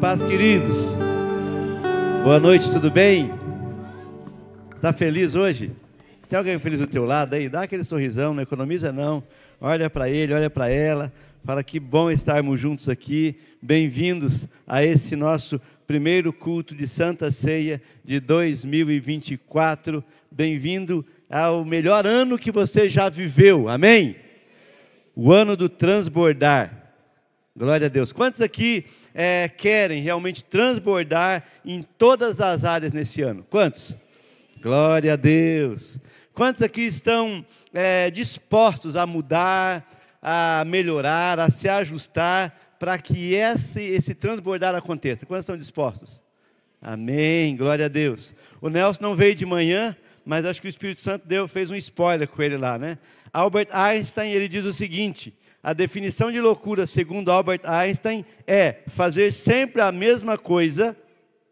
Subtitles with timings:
[0.00, 0.96] paz, queridos.
[2.24, 3.30] Boa noite, tudo bem?
[4.74, 5.72] Está feliz hoje?
[6.26, 7.50] Tem alguém feliz do teu lado aí?
[7.50, 9.22] Dá aquele sorrisão, não economiza não.
[9.60, 11.12] Olha para ele, olha para ela.
[11.44, 13.36] Fala que bom estarmos juntos aqui.
[13.60, 20.02] Bem-vindos a esse nosso primeiro culto de Santa Ceia de 2024.
[20.30, 23.68] Bem-vindo ao melhor ano que você já viveu.
[23.68, 24.16] Amém?
[25.14, 26.94] O ano do transbordar.
[27.54, 28.12] Glória a Deus.
[28.12, 33.44] Quantos aqui é, querem realmente transbordar em todas as áreas nesse ano?
[33.48, 33.96] Quantos?
[34.60, 35.98] Glória a Deus.
[36.32, 39.86] Quantos aqui estão é, dispostos a mudar,
[40.22, 45.26] a melhorar, a se ajustar para que esse, esse transbordar aconteça?
[45.26, 46.22] Quantos estão dispostos?
[46.80, 48.34] Amém, glória a Deus.
[48.60, 51.74] O Nelson não veio de manhã, mas acho que o Espírito Santo deu, fez um
[51.74, 52.98] spoiler com ele lá, né?
[53.32, 59.32] Albert Einstein, ele diz o seguinte: a definição de loucura, segundo Albert Einstein, é fazer
[59.32, 60.96] sempre a mesma coisa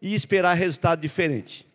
[0.01, 1.67] e esperar resultado diferente.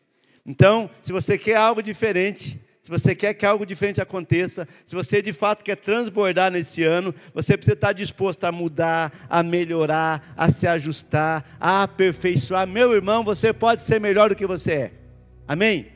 [0.45, 5.23] Então, se você quer algo diferente, se você quer que algo diferente aconteça, se você
[5.23, 10.51] de fato quer transbordar nesse ano, você precisa estar disposto a mudar, a melhorar, a
[10.51, 12.67] se ajustar, a aperfeiçoar.
[12.67, 14.93] Meu irmão, você pode ser melhor do que você é.
[15.49, 15.87] Amém?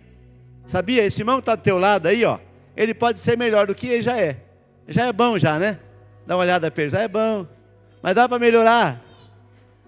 [0.65, 1.05] Sabia?
[1.05, 2.39] Esse irmão que está do teu lado aí, ó,
[2.75, 4.39] ele pode ser melhor do que ele já é.
[4.87, 5.81] Já é bom já, né?
[6.29, 7.47] Dá uma olhada para ele, já é bom.
[8.03, 9.03] Mas dá para melhorar.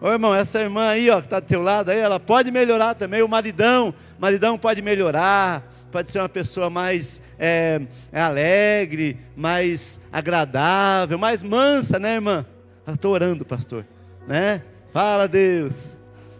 [0.00, 2.94] Ô irmão, essa irmã aí, ó, que está do teu lado aí, ela pode melhorar
[2.94, 3.22] também.
[3.22, 7.80] O maridão, o maridão pode melhorar pode ser uma pessoa mais é,
[8.12, 12.47] alegre, mais agradável, mais mansa, né, irmã?
[12.86, 13.84] Estou orando, pastor,
[14.27, 14.62] né?
[14.92, 15.88] Fala, Deus.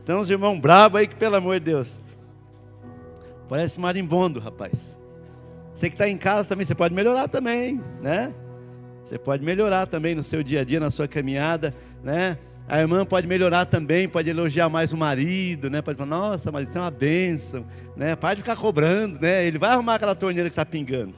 [0.05, 1.99] Tem uns irmãos bravos aí que, pelo amor de Deus,
[3.49, 4.97] parece marimbondo, rapaz.
[5.75, 8.33] Você que está em casa também, você pode melhorar também, né?
[9.05, 12.39] Você pode melhorar também no seu dia a dia, na sua caminhada, né?
[12.69, 15.83] A irmã pode melhorar também, pode elogiar mais o marido, né?
[15.83, 17.67] Pode falar, nossa, marido, isso é uma bênção,
[17.97, 18.15] né?
[18.15, 19.45] Pode ficar cobrando, né?
[19.45, 21.15] Ele vai arrumar aquela torneira que está pingando.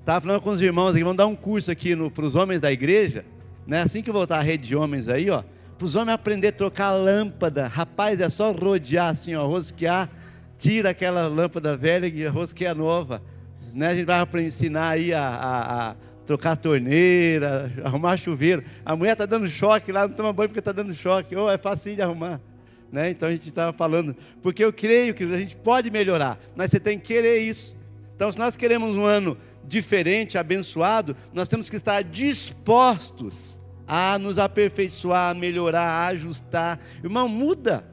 [0.00, 2.72] Estava falando com os irmãos aqui, vamos dar um curso aqui para os homens da
[2.72, 3.24] igreja,
[3.66, 3.82] né?
[3.82, 5.44] Assim que voltar a rede de homens aí, ó,
[5.78, 7.68] para os homens aprender a trocar lâmpada.
[7.68, 10.10] Rapaz, é só rodear assim, ó, rosquear,
[10.58, 13.22] tira aquela lâmpada velha e rosqueia nova.
[13.72, 13.88] Né?
[13.88, 18.62] A gente vai ensinar aí a, a, a trocar a torneira, arrumar chuveiro.
[18.84, 21.34] A mulher está dando choque lá, não toma banho porque está dando choque.
[21.36, 22.40] Ou oh, é fácil de arrumar.
[22.90, 23.10] Né?
[23.10, 26.80] Então a gente estava falando, porque eu creio que a gente pode melhorar, mas você
[26.80, 27.76] tem que querer isso.
[28.14, 34.38] Então, se nós queremos um ano diferente, abençoado, nós temos que estar dispostos a nos
[34.38, 36.80] aperfeiçoar, a melhorar, a ajustar.
[37.04, 37.84] Irmão, muda.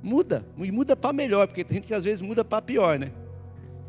[0.00, 0.46] Muda.
[0.56, 3.10] E muda para melhor, porque tem gente que às vezes muda para pior, né?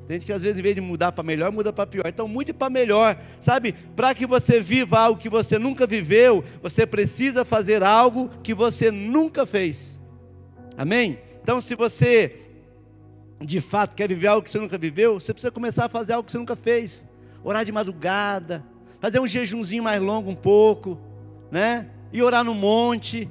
[0.07, 2.05] Tem gente que às vezes, em vez de mudar para melhor, muda para pior.
[2.07, 3.73] Então, mude para melhor, sabe?
[3.95, 8.91] Para que você viva algo que você nunca viveu, você precisa fazer algo que você
[8.91, 9.99] nunca fez.
[10.77, 11.19] Amém?
[11.41, 12.35] Então, se você
[13.41, 16.25] de fato quer viver algo que você nunca viveu, você precisa começar a fazer algo
[16.25, 17.07] que você nunca fez.
[17.43, 18.63] Orar de madrugada,
[18.99, 20.99] fazer um jejumzinho mais longo um pouco,
[21.51, 21.87] né?
[22.11, 23.29] E orar no monte,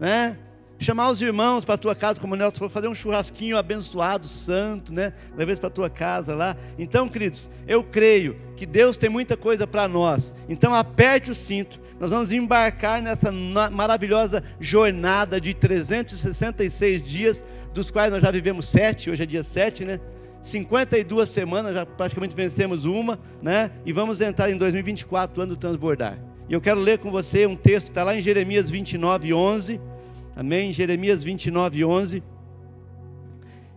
[0.00, 0.38] né?
[0.82, 4.26] Chamar os irmãos para a tua casa, como o Nelson falou, fazer um churrasquinho abençoado,
[4.26, 5.12] santo, né?
[5.36, 6.56] Levar para a tua casa lá.
[6.78, 10.34] Então, queridos, eu creio que Deus tem muita coisa para nós.
[10.48, 11.80] Então, aperte o cinto.
[12.00, 17.44] Nós vamos embarcar nessa maravilhosa jornada de 366 dias,
[17.74, 20.00] dos quais nós já vivemos sete, hoje é dia 7, né?
[20.40, 23.70] 52 semanas, já praticamente vencemos uma, né?
[23.86, 26.18] E vamos entrar em 2024, ano do transbordar.
[26.48, 29.91] E eu quero ler com você um texto que está lá em Jeremias 29, 11
[30.34, 30.72] Amém?
[30.72, 32.22] Jeremias 29, 11.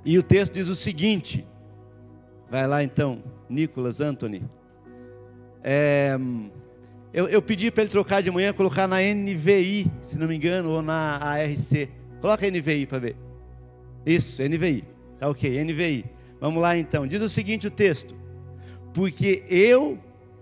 [0.05, 1.45] E o texto diz o seguinte:
[2.49, 4.43] vai lá então, Nicolas Anthony.
[5.63, 6.17] É,
[7.13, 10.69] eu, eu, pedi para ele trocar de manhã, colocar na NVI, se não me engano,
[10.69, 11.89] ou na ARC.
[12.21, 13.15] Coloca NVI para ver.
[14.05, 14.83] Isso, NVI.
[15.19, 16.05] Tá ok, NVI.
[16.39, 17.05] Vamos lá então.
[17.05, 18.15] Diz o seguinte o texto:
[18.94, 20.00] Porque eu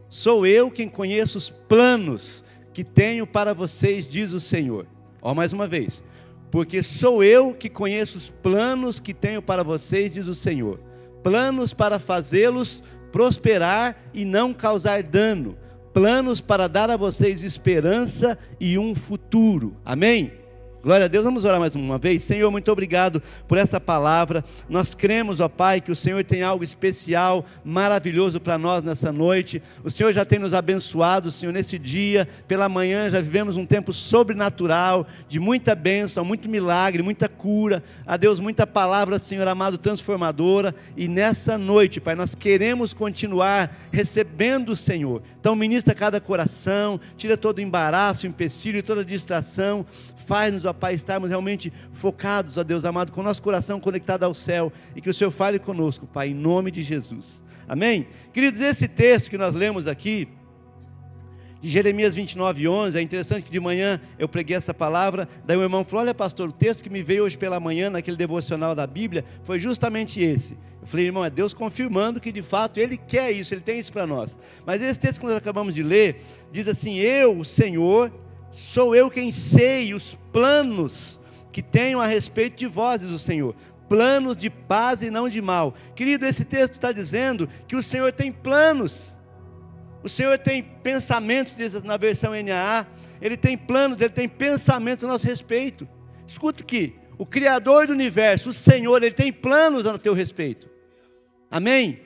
[0.09, 4.92] sou eu quem conheço os planos que tenho para vocês, diz o Senhor
[5.23, 6.03] Ó, mais uma vez.
[6.51, 10.79] Porque sou eu que conheço os planos que tenho para vocês, diz o Senhor.
[11.23, 15.57] Planos para fazê-los prosperar e não causar dano.
[15.93, 19.77] Planos para dar a vocês esperança e um futuro.
[19.85, 20.42] Amém?
[20.83, 22.23] Glória a Deus, vamos orar mais uma vez.
[22.25, 24.43] Senhor, muito obrigado por essa palavra.
[24.67, 29.63] Nós cremos, ó Pai, que o Senhor tem algo especial, maravilhoso para nós nessa noite.
[29.81, 32.27] O Senhor já tem nos abençoado, Senhor, nesse dia.
[32.49, 37.81] Pela manhã já vivemos um tempo sobrenatural, de muita bênção, muito milagre, muita cura.
[38.05, 40.75] A Deus, muita palavra, Senhor amado, transformadora.
[40.97, 45.21] E nessa noite, Pai, nós queremos continuar recebendo o Senhor.
[45.39, 49.85] Então, ministra cada coração, tira todo embaraço, empecilho, toda distração.
[50.25, 54.33] Faz-nos, ó papai, estarmos realmente focados, ó Deus amado, com o nosso coração conectado ao
[54.33, 57.43] céu e que o Senhor fale conosco, Pai, em nome de Jesus.
[57.67, 58.07] Amém?
[58.33, 60.27] Queridos, esse texto que nós lemos aqui,
[61.63, 62.97] de Jeremias 29, 11.
[62.97, 65.29] É interessante que de manhã eu preguei essa palavra.
[65.45, 68.17] Daí o irmão falou: Olha, pastor, o texto que me veio hoje pela manhã, naquele
[68.17, 70.57] devocional da Bíblia, foi justamente esse.
[70.81, 73.93] Eu falei, irmão, é Deus confirmando que de fato Ele quer isso, Ele tem isso
[73.93, 74.37] para nós.
[74.65, 76.21] Mas esse texto que nós acabamos de ler,
[76.51, 78.11] diz assim: Eu, o Senhor,
[78.53, 81.19] sou eu quem sei os planos
[81.51, 83.55] que tenho a respeito de vós, diz o Senhor.
[83.89, 85.73] Planos de paz e não de mal.
[85.95, 89.17] Querido, esse texto está dizendo que o Senhor tem planos.
[90.03, 92.85] O Senhor tem pensamentos, diz na versão NAA,
[93.19, 95.87] Ele tem planos, Ele tem pensamentos a nosso respeito.
[96.27, 100.69] Escuta aqui, o Criador do universo, o Senhor, Ele tem planos a teu respeito.
[101.49, 102.01] Amém?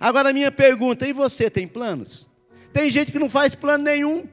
[0.00, 2.28] Agora minha pergunta, e você tem planos?
[2.72, 4.28] Tem gente que não faz plano nenhum,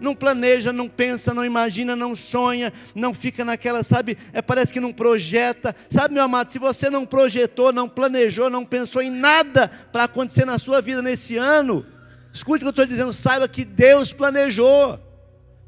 [0.00, 4.80] não planeja, não pensa, não imagina, não sonha, não fica naquela, sabe, é, parece que
[4.80, 5.76] não projeta.
[5.88, 10.44] Sabe, meu amado, se você não projetou, não planejou, não pensou em nada para acontecer
[10.44, 11.84] na sua vida nesse ano,
[12.32, 14.98] Escute o que eu estou dizendo, saiba que Deus planejou.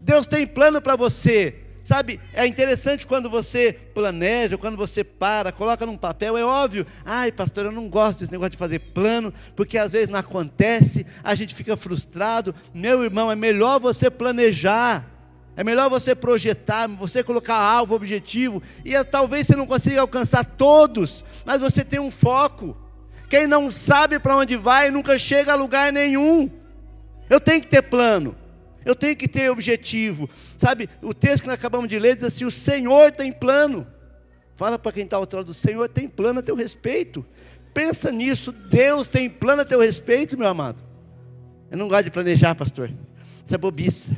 [0.00, 1.62] Deus tem plano para você.
[1.84, 6.87] Sabe, é interessante quando você planeja, quando você para, coloca num papel, é óbvio.
[7.05, 11.05] Ai, pastor, eu não gosto desse negócio de fazer plano, porque às vezes não acontece,
[11.25, 12.55] a gente fica frustrado.
[12.73, 15.08] Meu irmão, é melhor você planejar.
[15.55, 20.44] É melhor você projetar, você colocar alvo, objetivo, e é, talvez você não consiga alcançar
[20.44, 22.75] todos, mas você tem um foco.
[23.29, 26.50] Quem não sabe para onde vai nunca chega a lugar nenhum.
[27.29, 28.34] Eu tenho que ter plano.
[28.84, 30.29] Eu tenho que ter objetivo.
[30.58, 33.87] Sabe, o texto que nós acabamos de ler diz assim: o Senhor tem plano.
[34.55, 37.25] Fala para quem está ao outro lado: o Senhor tem plano a teu respeito.
[37.73, 40.82] Pensa nisso, Deus tem plano a teu respeito, meu amado.
[41.70, 42.93] Eu não gosto de planejar, pastor.
[43.44, 44.17] Isso é bobiça.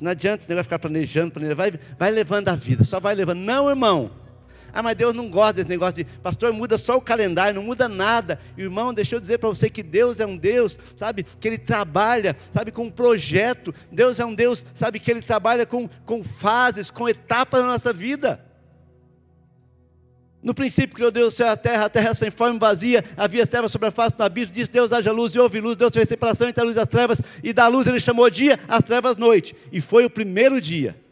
[0.00, 1.56] Não adianta esse negócio ficar planejando, planejando.
[1.56, 3.38] Vai, vai levando a vida, só vai levando.
[3.38, 4.10] Não, irmão.
[4.76, 7.88] Ah, mas Deus não gosta desse negócio de pastor, muda só o calendário, não muda
[7.88, 8.38] nada.
[8.58, 12.36] Irmão, deixa eu dizer para você que Deus é um Deus, sabe, que Ele trabalha,
[12.52, 13.74] sabe, com um projeto.
[13.90, 17.90] Deus é um Deus, sabe, que Ele trabalha com, com fases, com etapas na nossa
[17.90, 18.44] vida.
[20.42, 23.46] No princípio criou Deus o céu e a terra, a terra sem forma vazia, havia
[23.46, 26.06] trevas sobre a face do abismo, disse Deus haja luz e houve luz, Deus fez
[26.06, 29.16] separação entre a luz e as trevas, e da luz ele chamou dia, as trevas
[29.16, 31.05] noite, e foi o primeiro dia.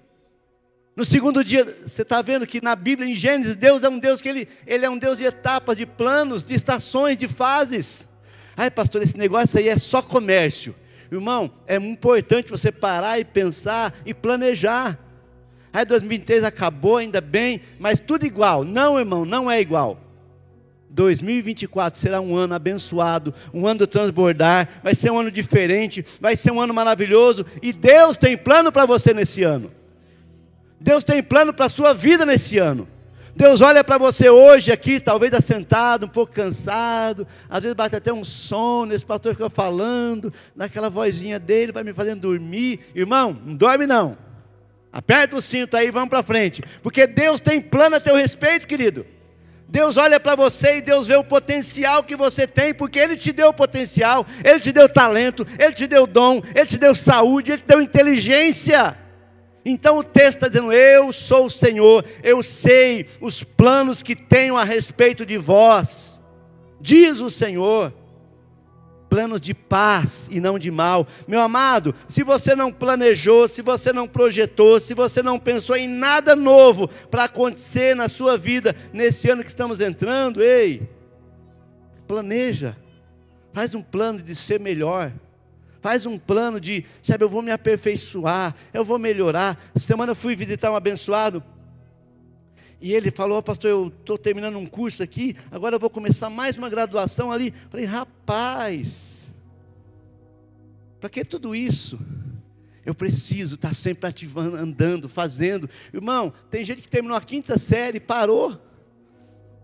[0.96, 4.22] No segundo dia, você está vendo que na Bíblia, em Gênesis, Deus é um Deus
[4.22, 8.08] que ele, ele é um Deus de etapas, de planos, de estações, de fases.
[8.56, 10.74] Ai, pastor, esse negócio aí é só comércio.
[11.10, 14.98] Irmão, é importante você parar e pensar e planejar.
[15.72, 18.62] Ai, 2023 acabou, ainda bem, mas tudo igual.
[18.62, 20.00] Não, irmão, não é igual.
[20.90, 26.36] 2024 será um ano abençoado, um ano do transbordar, vai ser um ano diferente, vai
[26.36, 29.72] ser um ano maravilhoso, e Deus tem plano para você nesse ano.
[30.84, 32.86] Deus tem plano para a sua vida nesse ano.
[33.34, 38.12] Deus olha para você hoje aqui, talvez assentado, um pouco cansado, às vezes bate até
[38.12, 42.80] um sono, esse pastor fica falando, naquela vozinha dele, vai me fazendo dormir.
[42.94, 44.18] Irmão, não dorme não.
[44.92, 46.62] Aperta o cinto aí, vamos para frente.
[46.82, 49.06] Porque Deus tem plano a teu respeito, querido.
[49.66, 53.32] Deus olha para você e Deus vê o potencial que você tem, porque Ele te
[53.32, 57.62] deu potencial, Ele te deu talento, Ele te deu dom, Ele te deu saúde, Ele
[57.62, 59.02] te deu inteligência.
[59.64, 64.56] Então o texto está dizendo: Eu sou o Senhor, eu sei os planos que tenho
[64.56, 66.20] a respeito de vós,
[66.80, 67.92] diz o Senhor.
[69.08, 71.06] Planos de paz e não de mal.
[71.28, 75.86] Meu amado, se você não planejou, se você não projetou, se você não pensou em
[75.86, 80.88] nada novo para acontecer na sua vida nesse ano que estamos entrando, ei,
[82.08, 82.76] planeja,
[83.52, 85.12] faz um plano de ser melhor
[85.84, 89.62] faz um plano de, sabe, eu vou me aperfeiçoar, eu vou melhorar.
[89.76, 91.44] Semana eu fui visitar um abençoado,
[92.80, 96.56] e ele falou, pastor, eu estou terminando um curso aqui, agora eu vou começar mais
[96.56, 97.52] uma graduação ali.
[97.68, 99.30] Falei, rapaz,
[100.98, 101.98] para que tudo isso?
[102.82, 105.68] Eu preciso estar sempre ativando, andando, fazendo.
[105.92, 108.58] Irmão, tem gente que terminou a quinta série, parou.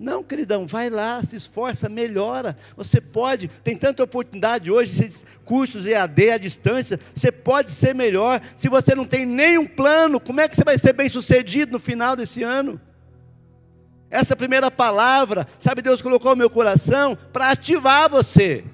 [0.00, 2.56] Não, queridão, vai lá, se esforça, melhora.
[2.74, 8.40] Você pode, tem tanta oportunidade hoje, esses cursos EAD à distância, você pode ser melhor.
[8.56, 11.78] Se você não tem nenhum plano, como é que você vai ser bem sucedido no
[11.78, 12.80] final desse ano?
[14.08, 18.64] Essa primeira palavra, sabe, Deus colocou no meu coração para ativar você,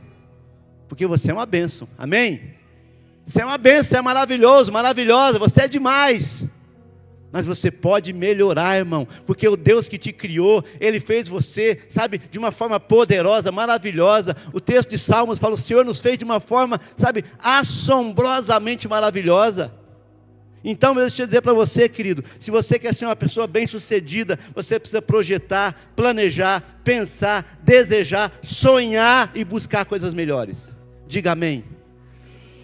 [0.89, 2.55] porque você é uma bênção, amém?
[3.27, 6.49] Você é uma bênção, é maravilhoso, maravilhosa, você é demais.
[7.37, 12.17] Mas você pode melhorar, irmão, porque o Deus que te criou, Ele fez você, sabe,
[12.17, 14.35] de uma forma poderosa, maravilhosa.
[14.55, 19.71] O texto de Salmos fala: o Senhor nos fez de uma forma, sabe, assombrosamente maravilhosa.
[20.65, 24.81] Então, deixa eu dizer para você, querido, se você quer ser uma pessoa bem-sucedida, você
[24.81, 30.75] precisa projetar, planejar, pensar, desejar, sonhar e buscar coisas melhores.
[31.07, 31.67] Diga amém.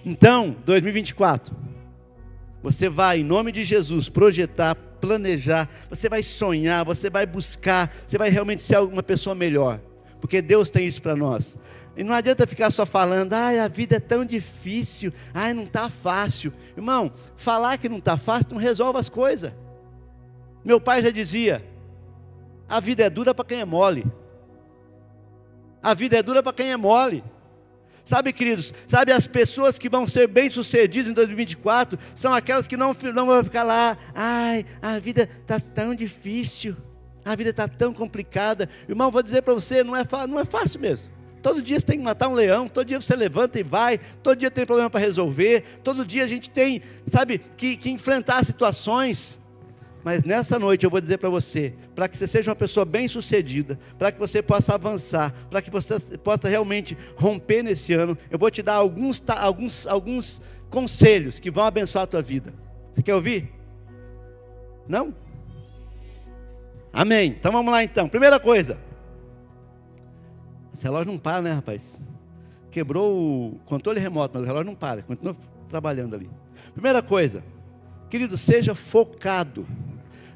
[0.02, 1.54] Então, 2024,
[2.62, 8.16] você vai, em nome de Jesus, projetar, planejar, você vai sonhar, você vai buscar, você
[8.16, 9.80] vai realmente ser uma pessoa melhor,
[10.20, 11.56] porque Deus tem isso para nós.
[11.96, 15.90] E não adianta ficar só falando, ai, a vida é tão difícil, ai, não está
[15.90, 16.52] fácil.
[16.76, 19.52] Irmão, falar que não está fácil não resolve as coisas.
[20.64, 21.64] Meu pai já dizia:
[22.68, 24.06] a vida é dura para quem é mole.
[25.82, 27.22] A vida é dura para quem é mole.
[28.04, 32.96] Sabe, queridos, sabe, as pessoas que vão ser bem-sucedidas em 2024 são aquelas que não,
[33.14, 36.76] não vão ficar lá, ai, a vida está tão difícil,
[37.24, 38.68] a vida está tão complicada.
[38.88, 41.10] Irmão, vou dizer para você, não é, não é fácil mesmo.
[41.40, 44.38] Todo dia você tem que matar um leão, todo dia você levanta e vai, todo
[44.38, 49.40] dia tem problema para resolver, todo dia a gente tem, sabe, que, que enfrentar situações.
[50.04, 53.78] Mas nessa noite eu vou dizer para você, para que você seja uma pessoa bem-sucedida,
[53.98, 58.50] para que você possa avançar, para que você possa realmente romper nesse ano, eu vou
[58.50, 62.52] te dar alguns, alguns, alguns conselhos que vão abençoar a tua vida.
[62.92, 63.52] Você quer ouvir?
[64.88, 65.14] Não?
[66.92, 67.36] Amém.
[67.38, 68.08] Então vamos lá então.
[68.08, 68.76] Primeira coisa,
[70.74, 72.00] esse relógio não para, né, rapaz?
[72.70, 75.36] Quebrou o controle remoto, mas o relógio não para, continua
[75.68, 76.28] trabalhando ali.
[76.72, 77.44] Primeira coisa,
[78.10, 79.66] querido, seja focado.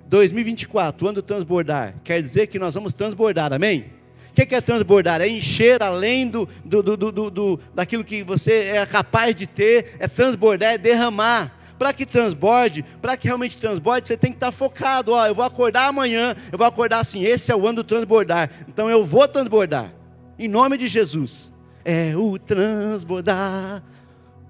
[0.08, 3.92] 2024, ano transbordar, quer dizer que nós vamos transbordar, amém?
[4.30, 5.22] O que é transbordar?
[5.22, 9.96] É encher além do, do, do, do, do daquilo que você é capaz de ter,
[9.98, 14.52] é transbordar, é derramar para que transborde, para que realmente transborde, você tem que estar
[14.52, 15.12] focado.
[15.12, 17.22] Ó, eu vou acordar amanhã, eu vou acordar assim.
[17.22, 18.50] Esse é o ano do transbordar.
[18.68, 19.92] Então eu vou transbordar.
[20.38, 21.52] Em nome de Jesus.
[21.84, 23.82] É o transbordar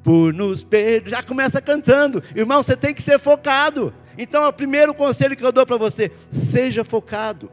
[0.03, 1.11] por nos perder.
[1.11, 2.23] Já começa cantando.
[2.35, 3.93] Irmão, você tem que ser focado.
[4.19, 7.51] Então, é o primeiro conselho que eu dou para você: seja focado.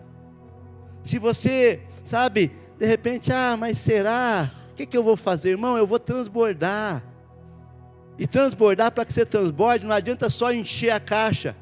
[1.03, 4.51] Se você, sabe, de repente, ah, mas será?
[4.72, 5.77] O que, que eu vou fazer, irmão?
[5.77, 7.03] Eu vou transbordar.
[8.17, 11.55] E transbordar, para que você transborde, não adianta só encher a caixa.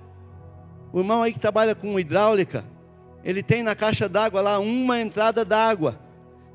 [0.94, 2.66] O irmão aí que trabalha com hidráulica,
[3.24, 6.00] ele tem na caixa d'água lá uma entrada d'água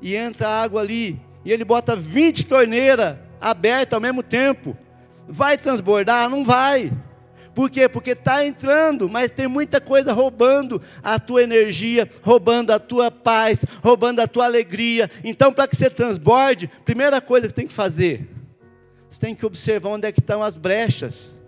[0.01, 4.77] e entra água ali, e ele bota 20 torneiras abertas ao mesmo tempo,
[5.27, 6.29] vai transbordar?
[6.29, 6.91] Não vai.
[7.57, 7.89] Por quê?
[7.89, 13.65] Porque está entrando, mas tem muita coisa roubando a tua energia, roubando a tua paz,
[13.83, 15.09] roubando a tua alegria.
[15.23, 18.29] Então, para que você transborde, primeira coisa que tem que fazer,
[19.09, 21.41] você tem que observar onde é que estão as brechas.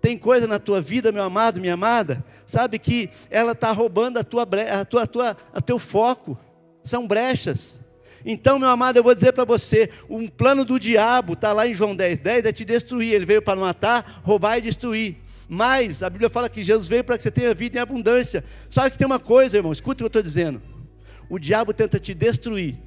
[0.00, 4.24] Tem coisa na tua vida, meu amado, minha amada, sabe que ela está roubando a
[4.24, 6.34] tua, a tua, a tua, a teu foco
[6.82, 7.78] são brechas.
[8.24, 11.74] Então, meu amado, eu vou dizer para você: um plano do diabo está lá em
[11.74, 13.12] João 10, 10 é te destruir.
[13.12, 15.16] Ele veio para matar, roubar e destruir.
[15.46, 18.42] Mas a Bíblia fala que Jesus veio para que você tenha vida em abundância.
[18.70, 20.62] Só que tem uma coisa, irmão, escuta o que eu estou dizendo.
[21.28, 22.78] O diabo tenta te destruir.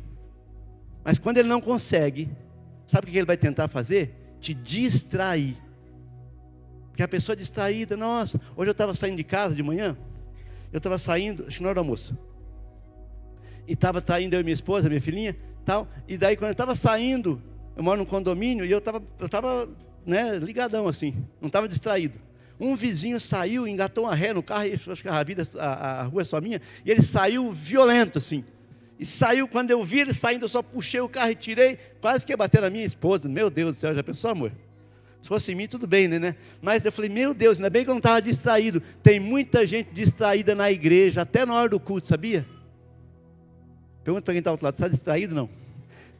[1.03, 2.29] Mas quando ele não consegue,
[2.87, 4.35] sabe o que ele vai tentar fazer?
[4.41, 5.55] Te distrair.
[6.87, 9.95] Porque a pessoa é distraída, nossa, hoje eu estava saindo de casa de manhã,
[10.73, 12.17] eu estava saindo, acho que hora do almoço
[13.67, 15.87] e estava saindo eu e minha esposa, minha filhinha, tal.
[16.07, 17.41] E daí quando eu estava saindo,
[17.75, 19.69] eu moro num condomínio e eu estava, eu estava,
[20.05, 22.19] né, ligadão assim, não estava distraído.
[22.59, 26.03] Um vizinho saiu, engatou uma ré no carro, e acho que a, vida, a, a
[26.03, 28.43] rua é só minha, e ele saiu violento assim.
[28.99, 32.25] E saiu, quando eu vi ele saindo, eu só puxei o carro e tirei, quase
[32.25, 33.29] que ia bater na minha esposa.
[33.29, 34.51] Meu Deus do céu, já pensou, amor?
[35.21, 36.35] Se fosse em mim, tudo bem, né, né?
[36.61, 38.81] Mas eu falei, meu Deus, ainda bem que eu não estava distraído.
[39.03, 42.43] Tem muita gente distraída na igreja, até na hora do culto, sabia?
[44.07, 45.49] Pergunta para quem está ao outro lado, está distraído não?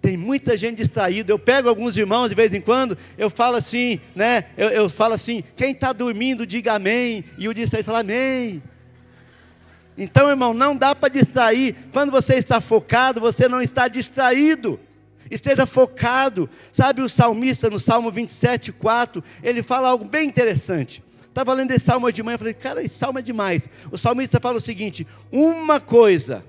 [0.02, 1.32] Tem muita gente distraída.
[1.32, 4.44] Eu pego alguns irmãos de vez em quando, eu falo assim, né?
[4.58, 7.24] Eu, eu falo assim, quem está dormindo, diga amém.
[7.38, 8.62] E o distraído fala amém.
[9.98, 11.78] Então, irmão, não dá para distrair.
[11.94, 14.78] Quando você está focado, você não está distraído.
[15.32, 16.50] Esteja focado.
[16.74, 21.02] Sabe o salmista no Salmo 27, 4, ele fala algo bem interessante.
[21.30, 23.70] Estava lendo esse salmo de manhã, eu falei, cara, esse salmo é demais.
[23.90, 26.44] O salmista fala o seguinte: uma coisa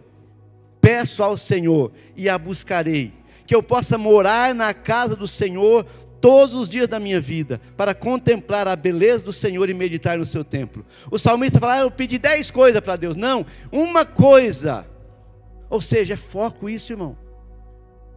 [0.81, 3.13] peço ao Senhor e a buscarei,
[3.47, 5.85] que eu possa morar na casa do Senhor
[6.21, 10.27] todos os dias da minha vida, para contemplar a beleza do Senhor e meditar no
[10.27, 10.85] seu templo.
[11.11, 13.17] O salmista fala: ah, Eu pedi dez coisas para Deus.
[13.17, 14.87] Não, uma coisa.
[15.71, 17.17] Ou seja, é foco isso, irmão.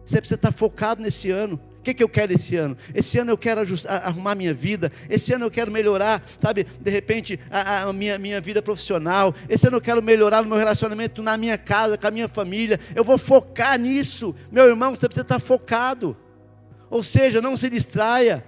[0.04, 1.60] Você precisa estar focado nesse ano.
[1.82, 2.76] O que, que eu quero esse ano?
[2.94, 4.92] Esse ano eu quero ajustar, arrumar minha vida.
[5.10, 9.34] Esse ano eu quero melhorar, sabe, de repente, a, a, minha, minha vida profissional.
[9.48, 12.78] Esse ano eu quero melhorar o meu relacionamento na minha casa, com a minha família.
[12.94, 14.32] Eu vou focar nisso.
[14.52, 16.16] Meu irmão, você precisa estar focado.
[16.88, 18.44] Ou seja, não se distraia.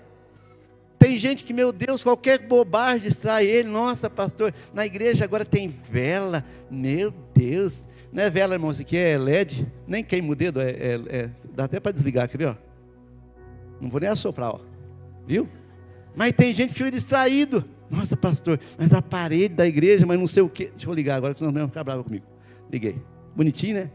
[0.96, 3.68] Tem gente que, meu Deus, qualquer bobagem distrai ele.
[3.68, 6.44] Nossa, pastor, na igreja agora tem vela.
[6.70, 7.84] Meu Deus.
[8.12, 9.66] Não é vela, irmão, isso aqui é LED.
[9.88, 12.46] Nem queima o dedo, é, é, é dá até para desligar, quer ver?
[12.46, 12.63] Ó.
[13.84, 14.60] Não vou nem assoprar, ó.
[15.26, 15.48] viu?
[16.16, 17.64] Mas tem gente que fica distraído.
[17.90, 20.70] Nossa, pastor, mas a parede da igreja, mas não sei o quê.
[20.74, 22.24] Deixa eu ligar agora, senão não vai ficar bravo comigo.
[22.72, 22.96] Liguei.
[23.36, 23.90] Bonitinho, né?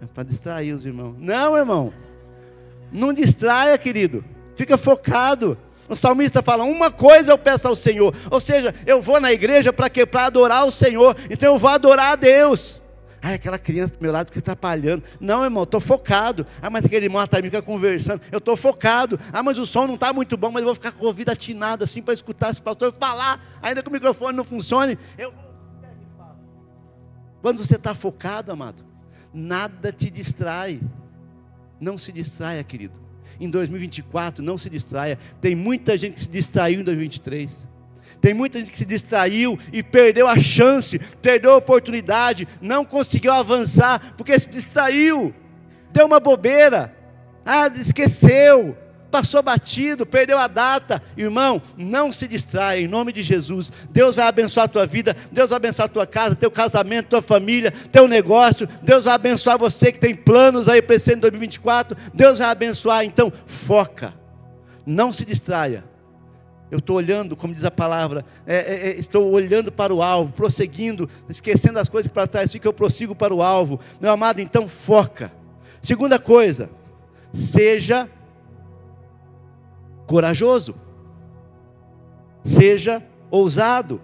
[0.00, 1.14] É para distrair os irmãos.
[1.18, 1.92] Não, irmão.
[2.90, 4.24] Não distraia, querido.
[4.56, 5.56] Fica focado.
[5.88, 8.14] O salmista fala: Uma coisa eu peço ao Senhor.
[8.30, 10.04] Ou seja, eu vou na igreja para que?
[10.04, 11.16] Para adorar o Senhor.
[11.30, 12.81] Então eu vou adorar a Deus.
[13.24, 15.04] Ai, aquela criança do meu lado que está atrapalhando.
[15.20, 16.44] Não, irmão, estou focado.
[16.60, 18.20] Ah, mas aquele irmão atrás fica conversando.
[18.32, 19.16] Eu estou focado.
[19.32, 21.30] Ah, mas o som não está muito bom, mas eu vou ficar com o ouvido
[21.30, 24.98] atinado assim para escutar esse pastor falar, ainda que o microfone não funcione.
[25.16, 25.32] Eu
[27.40, 28.84] Quando você está focado, amado,
[29.32, 30.80] nada te distrai.
[31.80, 33.00] Não se distraia, querido.
[33.38, 35.16] Em 2024, não se distraia.
[35.40, 37.68] Tem muita gente que se distraiu em 2023.
[38.22, 43.32] Tem muita gente que se distraiu e perdeu a chance, perdeu a oportunidade, não conseguiu
[43.32, 45.34] avançar, porque se distraiu,
[45.90, 46.96] deu uma bobeira,
[47.44, 48.78] ah, esqueceu,
[49.10, 51.02] passou batido, perdeu a data.
[51.16, 53.72] Irmão, não se distraia, em nome de Jesus.
[53.90, 57.22] Deus vai abençoar a tua vida, Deus vai abençoar a tua casa, teu casamento, tua
[57.22, 58.68] família, teu negócio.
[58.84, 61.96] Deus vai abençoar você que tem planos aí para esse ano 2024.
[62.14, 64.14] Deus vai abençoar, então foca,
[64.86, 65.90] não se distraia.
[66.72, 70.32] Eu estou olhando, como diz a palavra, é, é, é, estou olhando para o alvo,
[70.32, 73.78] prosseguindo, esquecendo as coisas para trás, assim que eu prossigo para o alvo.
[74.00, 75.30] Meu amado, então foca.
[75.82, 76.70] Segunda coisa,
[77.30, 78.08] seja
[80.06, 80.74] corajoso,
[82.42, 84.00] seja ousado.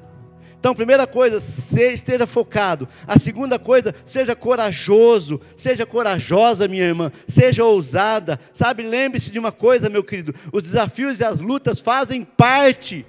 [0.58, 2.88] Então, primeira coisa, esteja focado.
[3.06, 8.40] A segunda coisa, seja corajoso, seja corajosa, minha irmã, seja ousada.
[8.52, 13.06] Sabe, lembre-se de uma coisa, meu querido: os desafios e as lutas fazem parte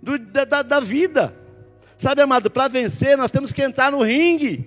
[0.00, 1.34] do, da, da vida.
[1.96, 4.66] Sabe, amado, para vencer nós temos que entrar no ringue.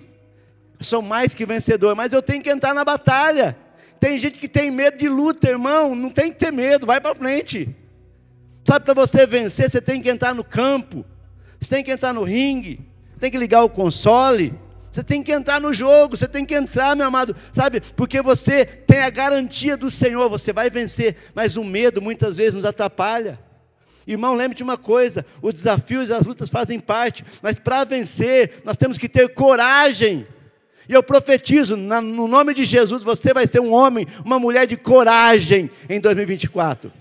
[0.78, 3.56] Eu sou mais que vencedor, mas eu tenho que entrar na batalha.
[3.98, 5.94] Tem gente que tem medo de luta, irmão.
[5.94, 7.74] Não tem que ter medo, vai para frente.
[8.62, 11.04] Sabe, para você vencer, você tem que entrar no campo.
[11.64, 12.78] Você tem que entrar no ringue,
[13.14, 14.52] você tem que ligar o console,
[14.90, 17.80] você tem que entrar no jogo, você tem que entrar, meu amado, sabe?
[17.80, 22.52] Porque você tem a garantia do Senhor, você vai vencer, mas o medo muitas vezes
[22.52, 23.40] nos atrapalha.
[24.06, 28.60] Irmão, lembre de uma coisa: os desafios e as lutas fazem parte, mas para vencer,
[28.62, 30.26] nós temos que ter coragem.
[30.86, 34.76] E eu profetizo, no nome de Jesus, você vai ser um homem, uma mulher de
[34.76, 36.92] coragem em 2024.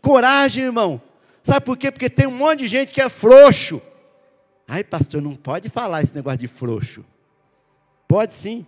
[0.00, 1.02] Coragem, irmão.
[1.42, 1.90] Sabe por quê?
[1.90, 3.82] Porque tem um monte de gente que é frouxo.
[4.70, 7.02] Ai, pastor, não pode falar esse negócio de frouxo.
[8.06, 8.66] Pode sim.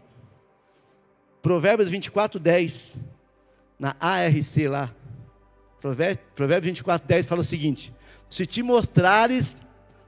[1.43, 2.99] Provérbios 24, 10.
[3.79, 4.91] Na ARC lá.
[5.81, 7.93] Provérbios 24, 10 fala o seguinte:
[8.31, 9.63] Se te mostrares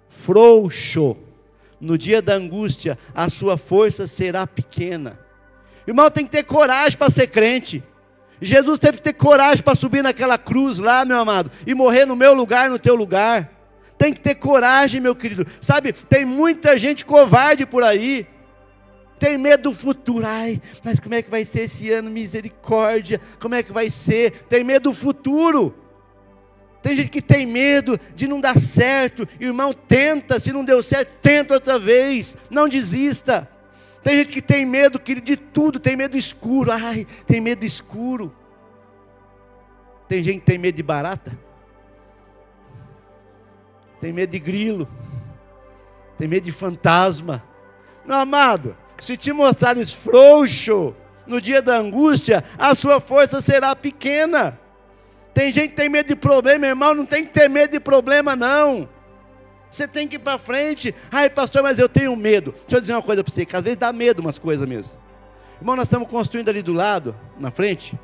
[0.09, 1.16] frouxo
[1.78, 5.18] no dia da angústia, a sua força será pequena.
[5.87, 7.83] Irmão, tem que ter coragem para ser crente.
[8.40, 12.16] Jesus teve que ter coragem para subir naquela cruz lá, meu amado, e morrer no
[12.16, 13.62] meu lugar, no teu lugar.
[14.02, 15.46] Tem que ter coragem, meu querido.
[15.60, 18.26] Sabe, tem muita gente covarde por aí.
[19.16, 20.26] Tem medo do futuro.
[20.26, 22.10] Ai, mas como é que vai ser esse ano?
[22.10, 23.20] Misericórdia.
[23.38, 24.44] Como é que vai ser?
[24.48, 25.72] Tem medo do futuro.
[26.82, 29.24] Tem gente que tem medo de não dar certo.
[29.38, 30.40] Irmão, tenta.
[30.40, 32.36] Se não deu certo, tenta outra vez.
[32.50, 33.48] Não desista.
[34.02, 36.72] Tem gente que tem medo querido, de tudo, tem medo escuro.
[36.72, 38.34] Ai, tem medo escuro.
[40.08, 41.51] Tem gente que tem medo de barata.
[44.02, 44.88] Tem medo de grilo.
[46.18, 47.40] Tem medo de fantasma.
[48.04, 50.92] Meu amado, se te mostrares frouxo
[51.24, 54.58] no dia da angústia, a sua força será pequena.
[55.32, 58.34] Tem gente que tem medo de problema, irmão, não tem que ter medo de problema,
[58.34, 58.88] não.
[59.70, 60.92] Você tem que ir para frente.
[61.08, 62.50] Ai, pastor, mas eu tenho medo.
[62.62, 64.98] Deixa eu dizer uma coisa para você, que às vezes dá medo umas coisas mesmo.
[65.60, 67.96] Irmão, nós estamos construindo ali do lado, na frente.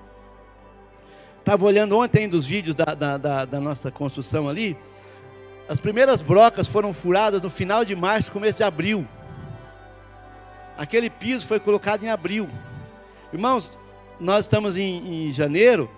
[1.41, 4.77] Estava olhando ontem dos vídeos da, da, da, da, nossa construção ali.
[5.69, 9.07] As primeiras brocas foram furadas no final de março, começo de abril.
[10.79, 12.49] Aquele piso foi colocado em abril.
[13.31, 13.77] Irmãos,
[14.19, 15.91] nós estamos em, em janeiro,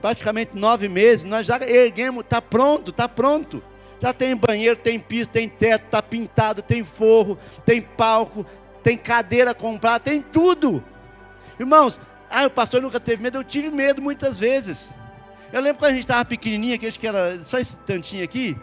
[0.00, 3.60] praticamente nove meses, nós já erguemos, está pronto, está pronto.
[4.00, 8.46] Já tem banheiro, tem piso, tem teto, está pintado, tem forro, tem palco,
[8.80, 10.84] tem cadeira comprada, tem tudo.
[11.58, 14.94] Irmãos, ah, o pastor nunca teve medo, eu tive medo muitas vezes.
[15.52, 18.56] Eu lembro quando a gente estava pequenininho, que acho que era só esse tantinho aqui,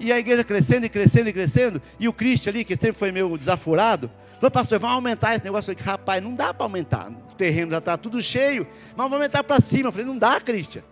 [0.00, 3.12] e a igreja crescendo e crescendo e crescendo, e o Cristo ali, que sempre foi
[3.12, 5.82] meu desaforado, falou, pastor, vamos aumentar esse negócio aqui.
[5.82, 9.60] Rapaz, não dá para aumentar, o terreno já está tudo cheio, mas vamos aumentar para
[9.60, 9.88] cima.
[9.88, 10.82] Eu falei, não dá, Cristian.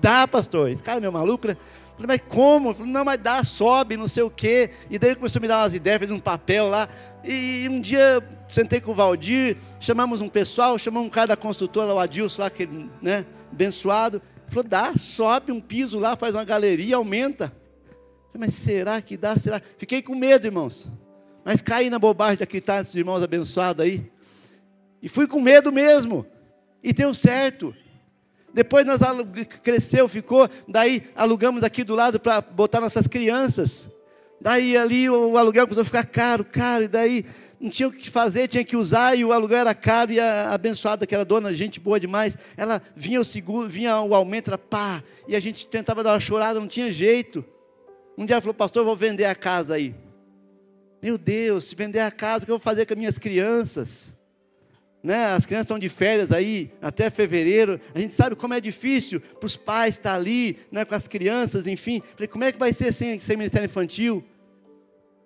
[0.00, 0.68] Dá, pastor.
[0.68, 1.56] Esse cara é meu maluco, né?
[1.96, 2.74] Falei, mas como?
[2.74, 4.70] Falei, não, mas dá, sobe, não sei o quê.
[4.90, 6.88] E daí ele começou a me dar umas ideias, fez um papel lá.
[7.24, 11.94] E um dia sentei com o Valdir, chamamos um pessoal, chamamos um cara da construtora,
[11.94, 12.68] o Adilson lá, que,
[13.00, 14.20] né, abençoado.
[14.48, 17.52] Falou, dá, sobe um piso lá, faz uma galeria, aumenta.
[18.38, 19.36] Mas será que dá?
[19.36, 19.60] Será?
[19.78, 20.88] Fiquei com medo, irmãos.
[21.44, 24.10] Mas caí na bobagem de acreditar nesses irmãos abençoados aí.
[25.00, 26.26] E fui com medo mesmo.
[26.82, 27.74] E deu certo.
[28.52, 29.00] Depois nós
[29.62, 33.88] cresceu, ficou, daí alugamos aqui do lado para botar nossas crianças.
[34.40, 37.24] Daí ali o aluguel começou a ficar caro, caro, e daí
[37.60, 40.52] não tinha o que fazer, tinha que usar, e o aluguel era caro, e a
[40.52, 44.58] abençoada, que era dona, gente boa demais, ela vinha o seguro, vinha o aumento, era
[44.58, 47.44] pá, e a gente tentava dar uma chorada, não tinha jeito.
[48.16, 49.94] Um dia ela falou, pastor, eu vou vender a casa aí.
[51.02, 54.16] Meu Deus, se vender a casa, o que eu vou fazer com as minhas crianças?
[55.02, 55.26] Né?
[55.26, 57.80] As crianças estão de férias aí até fevereiro.
[57.94, 61.66] A gente sabe como é difícil para os pais estar ali né, com as crianças,
[61.66, 62.02] enfim.
[62.14, 64.24] Falei, como é que vai ser sem, sem ministério infantil?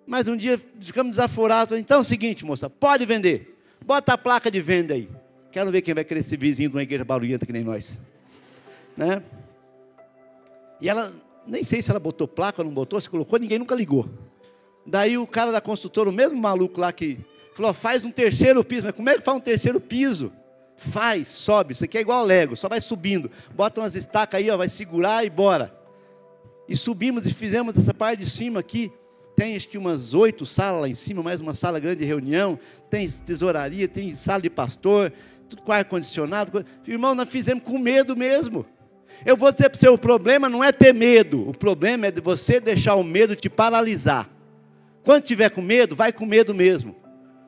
[0.05, 1.77] Mas um dia ficamos desaforados.
[1.79, 3.57] Então é o seguinte, moça, pode vender.
[3.83, 5.09] Bota a placa de venda aí.
[5.51, 7.99] Quero ver quem vai querer esse vizinho de uma igreja barulhenta que nem nós.
[8.95, 9.23] Né?
[10.79, 11.11] E ela,
[11.47, 14.09] nem sei se ela botou placa ou não botou, se colocou, ninguém nunca ligou.
[14.85, 17.19] Daí o cara da construtora, o mesmo maluco lá que
[17.53, 18.85] Falou, faz um terceiro piso.
[18.85, 20.31] Mas como é que faz um terceiro piso?
[20.77, 21.73] Faz, sobe.
[21.73, 23.29] Isso aqui é igual Lego, só vai subindo.
[23.53, 25.71] Bota umas estacas aí, ó, vai segurar e bora.
[26.67, 28.91] E subimos e fizemos essa parte de cima aqui.
[29.35, 32.57] Tem acho que umas oito salas lá em cima, mais uma sala grande de reunião.
[32.89, 35.11] Tem tesouraria, tem sala de pastor,
[35.49, 36.65] tudo com ar-condicionado.
[36.87, 38.65] Irmão, nós fizemos com medo mesmo.
[39.25, 41.47] Eu vou dizer para você, o problema não é ter medo.
[41.47, 44.29] O problema é de você deixar o medo te paralisar.
[45.03, 46.95] Quando tiver com medo, vai com medo mesmo.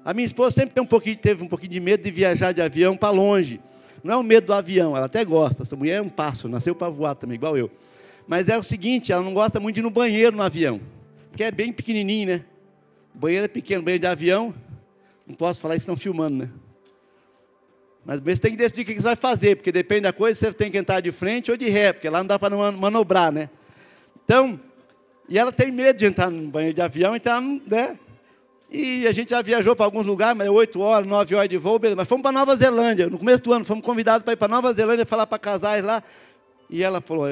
[0.06, 3.10] A minha esposa sempre um teve um pouquinho de medo de viajar de avião para
[3.10, 3.60] longe.
[4.04, 5.64] Não é o medo do avião, ela até gosta.
[5.64, 7.72] Essa mulher é um pássaro, nasceu para voar também, igual eu.
[8.28, 10.82] Mas é o seguinte, ela não gosta muito de ir no banheiro no avião.
[11.30, 12.46] Porque é bem pequenininho, né?
[13.16, 14.54] O banheiro é pequeno, banheiro de avião.
[15.26, 16.50] Não posso falar, estão filmando, né?
[18.06, 20.54] Mas você tem que decidir o que você vai fazer, porque depende da coisa, você
[20.54, 23.50] tem que entrar de frente ou de ré, porque lá não dá para manobrar, né?
[24.26, 24.60] Então,
[25.30, 27.98] e ela tem medo de entrar no banheiro de avião, então, né?
[28.70, 31.78] E a gente já viajou para alguns lugares, mas oito horas, nove horas de voo,
[31.78, 31.96] beleza.
[31.96, 33.08] mas fomos para Nova Zelândia.
[33.08, 36.02] No começo do ano, fomos convidados para ir para Nova Zelândia falar para casais lá.
[36.70, 37.28] E ela falou: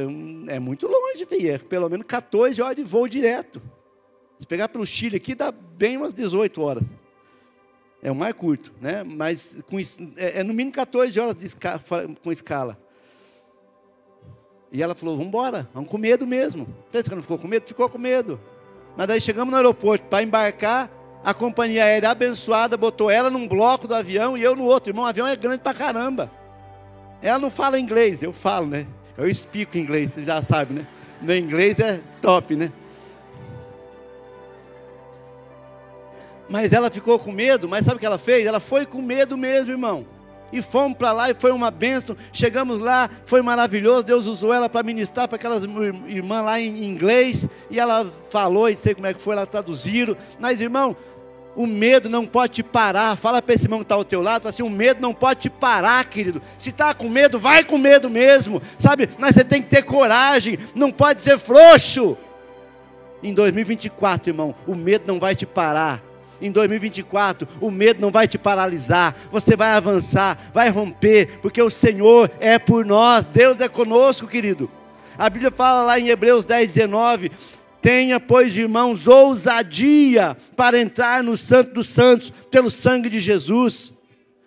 [0.47, 1.53] é, muito longe, filho.
[1.53, 3.59] É pelo menos 14 horas de voo direto.
[4.37, 6.85] Se pegar pelo Chile aqui, dá bem umas 18 horas.
[8.01, 9.03] É o mais curto, né?
[9.03, 9.77] Mas com,
[10.17, 11.81] é, é no mínimo 14 horas escala,
[12.23, 12.77] com escala.
[14.71, 16.67] E ela falou: vamos embora, vamos com medo mesmo.
[16.91, 17.67] Pensa que não ficou com medo?
[17.67, 18.39] Ficou com medo.
[18.97, 20.89] Mas daí chegamos no aeroporto para embarcar
[21.23, 24.89] a companhia aérea abençoada botou ela num bloco do avião e eu no outro.
[24.89, 26.31] Irmão, o avião é grande pra caramba.
[27.21, 28.87] Ela não fala inglês, eu falo, né?
[29.15, 30.87] Eu explico inglês, você já sabe, né?
[31.21, 32.71] Meu inglês é top, né?
[36.51, 38.45] Mas ela ficou com medo, mas sabe o que ela fez?
[38.45, 40.05] Ela foi com medo mesmo, irmão.
[40.51, 42.13] E fomos para lá e foi uma bênção.
[42.33, 44.03] Chegamos lá, foi maravilhoso.
[44.03, 47.47] Deus usou ela para ministrar para aquelas irmãs lá em inglês.
[47.69, 50.17] E ela falou, e sei como é que foi, ela traduziram.
[50.41, 50.93] Mas, irmão,
[51.55, 53.15] o medo não pode te parar.
[53.15, 55.49] Fala para esse irmão que está ao teu lado, assim, o medo não pode te
[55.49, 56.41] parar, querido.
[56.57, 59.07] Se está com medo, vai com medo mesmo, sabe?
[59.17, 62.17] Mas você tem que ter coragem, não pode ser frouxo.
[63.23, 66.10] Em 2024, irmão, o medo não vai te parar.
[66.41, 69.15] Em 2024, o medo não vai te paralisar.
[69.31, 73.27] Você vai avançar, vai romper, porque o Senhor é por nós.
[73.27, 74.69] Deus é conosco, querido.
[75.17, 77.31] A Bíblia fala lá em Hebreus 10, 19:
[77.81, 83.93] Tenha, pois, irmãos, ousadia para entrar no Santo dos Santos pelo sangue de Jesus.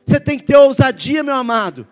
[0.04, 1.86] Você tem que ter ousadia, meu amado.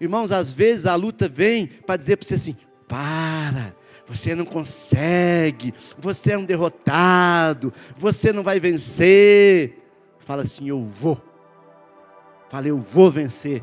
[0.00, 3.74] Irmãos, às vezes a luta vem para dizer para você assim: para,
[4.06, 9.78] você não consegue, você é um derrotado, você não vai vencer.
[10.18, 11.22] Fala assim: eu vou.
[12.48, 13.62] Fala, eu vou vencer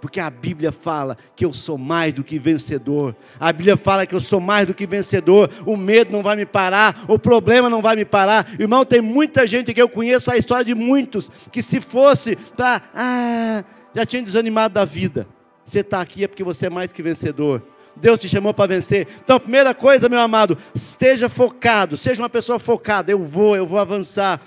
[0.00, 3.14] porque a Bíblia fala que eu sou mais do que vencedor.
[3.38, 5.50] A Bíblia fala que eu sou mais do que vencedor.
[5.66, 8.48] O medo não vai me parar, o problema não vai me parar.
[8.58, 12.82] Irmão, tem muita gente que eu conheço a história de muitos que se fosse para
[12.94, 15.28] ah, já tinha desanimado da vida.
[15.62, 17.62] Você está aqui é porque você é mais que vencedor.
[18.00, 19.06] Deus te chamou para vencer.
[19.22, 23.12] Então, primeira coisa, meu amado, esteja focado, seja uma pessoa focada.
[23.12, 24.40] Eu vou, eu vou avançar.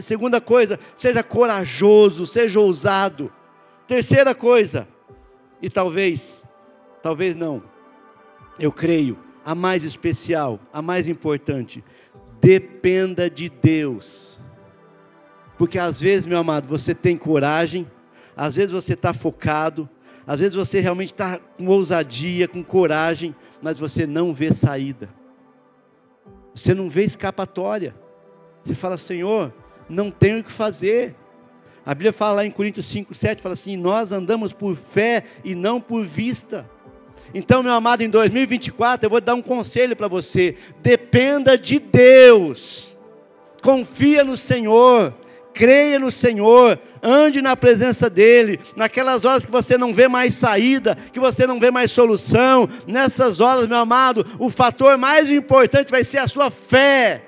[0.00, 3.30] Segunda coisa, seja corajoso, seja ousado.
[3.86, 4.88] Terceira coisa,
[5.60, 6.42] e talvez,
[7.02, 7.62] talvez não,
[8.58, 11.84] eu creio, a mais especial, a mais importante,
[12.40, 14.38] dependa de Deus.
[15.58, 17.90] Porque às vezes, meu amado, você tem coragem,
[18.36, 19.88] às vezes você está focado,
[20.26, 25.08] Às vezes você realmente está com ousadia, com coragem, mas você não vê saída.
[26.54, 27.94] Você não vê escapatória.
[28.62, 29.52] Você fala, Senhor,
[29.88, 31.14] não tenho o que fazer.
[31.84, 35.54] A Bíblia fala lá em Coríntios 5, 7, fala assim: nós andamos por fé e
[35.54, 36.68] não por vista.
[37.34, 42.96] Então, meu amado, em 2024 eu vou dar um conselho para você: dependa de Deus,
[43.62, 45.12] confia no Senhor,
[45.54, 50.98] creia no Senhor, ande na presença dEle, naquelas horas que você não vê mais saída,
[51.12, 56.02] que você não vê mais solução, nessas horas, meu amado, o fator mais importante vai
[56.02, 57.22] ser a sua fé.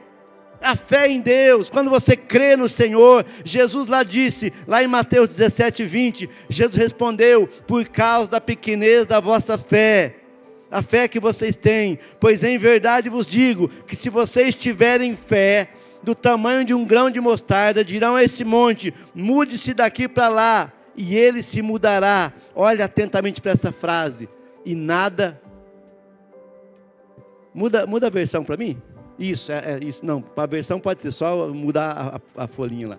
[0.61, 5.29] A fé em Deus, quando você crê no Senhor, Jesus lá disse, lá em Mateus
[5.29, 10.17] 17, 20, Jesus respondeu: Por causa da pequenez da vossa fé,
[10.71, 15.69] a fé que vocês têm, pois em verdade vos digo que se vocês tiverem fé,
[16.03, 20.73] do tamanho de um grão de mostarda, dirão a esse monte: mude-se daqui para lá,
[20.97, 22.33] e ele se mudará.
[22.55, 24.29] Olha atentamente para essa frase.
[24.65, 25.41] E nada.
[27.55, 28.81] Muda, muda a versão para mim?
[29.19, 30.05] Isso, é, é, isso.
[30.05, 32.99] Não, a versão pode ser só mudar a, a, folhinha lá.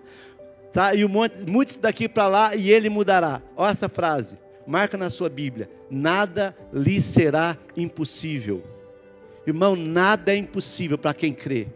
[0.72, 0.94] Tá?
[0.94, 3.42] E o monte, mude-se daqui para lá e ele mudará.
[3.56, 4.38] Olha essa frase.
[4.66, 5.70] Marca na sua Bíblia.
[5.90, 8.62] Nada lhe será impossível.
[9.46, 11.68] Irmão, nada é impossível para quem crê.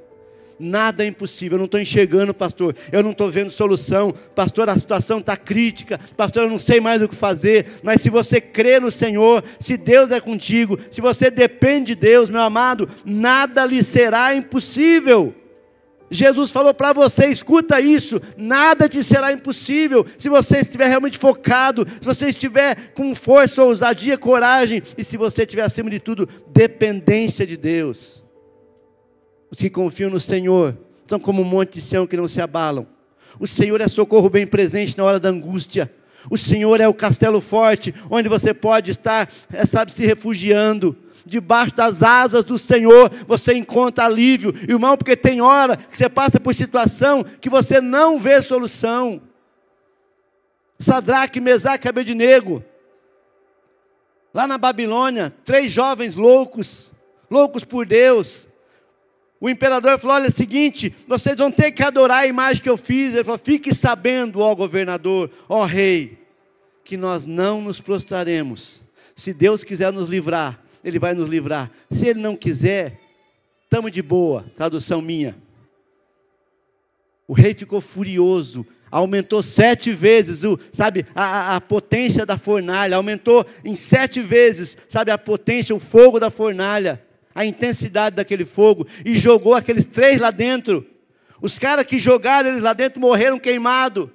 [0.62, 1.56] Nada é impossível.
[1.56, 2.76] Eu não estou enxergando, pastor.
[2.92, 4.14] Eu não estou vendo solução.
[4.32, 5.98] Pastor, a situação está crítica.
[6.16, 7.80] Pastor, eu não sei mais o que fazer.
[7.82, 12.30] Mas se você crê no Senhor, se Deus é contigo, se você depende de Deus,
[12.30, 15.34] meu amado, nada lhe será impossível.
[16.12, 21.86] Jesus falou para você: escuta isso, nada te será impossível se você estiver realmente focado,
[22.00, 27.44] se você estiver com força, ousadia, coragem e se você tiver acima de tudo dependência
[27.44, 28.22] de Deus.
[29.52, 30.74] Os que confiam no Senhor
[31.06, 32.86] são como um monte de Sião que não se abalam.
[33.38, 35.92] O Senhor é socorro bem presente na hora da angústia.
[36.30, 40.96] O Senhor é o castelo forte, onde você pode estar, é, sabe, se refugiando.
[41.26, 46.40] Debaixo das asas do Senhor você encontra alívio, irmão, porque tem hora que você passa
[46.40, 49.20] por situação que você não vê solução.
[50.78, 52.64] Sadraque, Mesaque e Abednego,
[54.32, 56.90] lá na Babilônia, três jovens loucos,
[57.30, 58.48] loucos por Deus,
[59.42, 62.70] o imperador falou: olha, é o seguinte, vocês vão ter que adorar a imagem que
[62.70, 63.12] eu fiz.
[63.12, 66.16] Ele falou: fique sabendo, ó governador, ó rei,
[66.84, 68.84] que nós não nos prostraremos.
[69.16, 71.72] Se Deus quiser nos livrar, Ele vai nos livrar.
[71.90, 73.00] Se Ele não quiser,
[73.64, 74.44] estamos de boa.
[74.54, 75.36] Tradução minha.
[77.26, 83.44] O rei ficou furioso, aumentou sete vezes, o, sabe, a, a, potência da fornalha, aumentou
[83.64, 87.02] em sete vezes, sabe, a potência, o fogo da fornalha
[87.34, 90.86] a intensidade daquele fogo e jogou aqueles três lá dentro.
[91.40, 94.08] Os caras que jogaram eles lá dentro morreram queimados.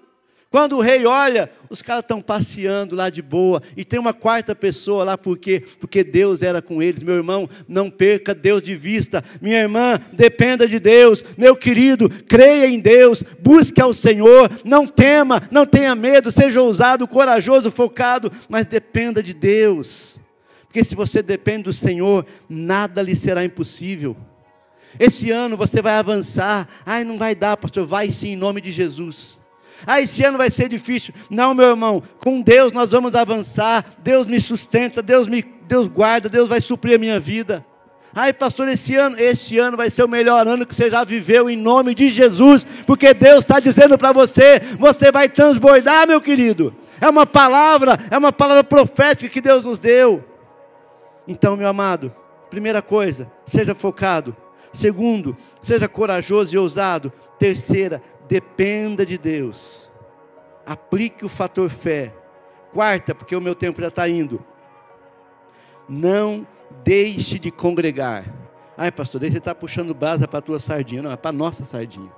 [0.49, 4.56] Quando o rei olha, os caras estão passeando lá de boa, e tem uma quarta
[4.56, 5.62] pessoa lá, por quê?
[5.77, 7.03] Porque Deus era com eles.
[7.03, 9.21] Meu irmão, não perca Deus de vista.
[9.41, 11.23] Minha irmã, dependa de Deus.
[11.38, 17.08] Meu querido, creia em Deus, busque ao Senhor, não tema, não tenha medo, seja ousado,
[17.08, 20.17] corajoso, focado, mas dependa de Deus.
[20.77, 24.15] Porque se você depende do Senhor, nada lhe será impossível.
[24.99, 26.67] Esse ano você vai avançar.
[26.85, 27.83] Ai, não vai dar, pastor.
[27.83, 29.39] Vai sim, em nome de Jesus.
[29.87, 31.15] Ah, esse ano vai ser difícil.
[31.31, 33.83] Não, meu irmão, com Deus nós vamos avançar.
[34.03, 37.65] Deus me sustenta, Deus me Deus guarda, Deus vai suprir a minha vida.
[38.13, 41.49] Ai, pastor, esse ano, esse ano vai ser o melhor ano que você já viveu
[41.49, 46.71] em nome de Jesus, porque Deus está dizendo para você, você vai transbordar, meu querido.
[47.01, 50.37] É uma palavra, é uma palavra profética que Deus nos deu.
[51.27, 52.13] Então, meu amado,
[52.49, 54.35] primeira coisa, seja focado.
[54.71, 57.11] Segundo, seja corajoso e ousado.
[57.39, 59.89] Terceira, dependa de Deus.
[60.65, 62.13] Aplique o fator fé.
[62.71, 64.43] Quarta, porque o meu tempo já está indo.
[65.87, 66.45] Não
[66.83, 68.25] deixe de congregar.
[68.77, 71.01] Ai, pastor, daí você está puxando brasa para a tua sardinha.
[71.01, 72.11] Não, é para a nossa sardinha.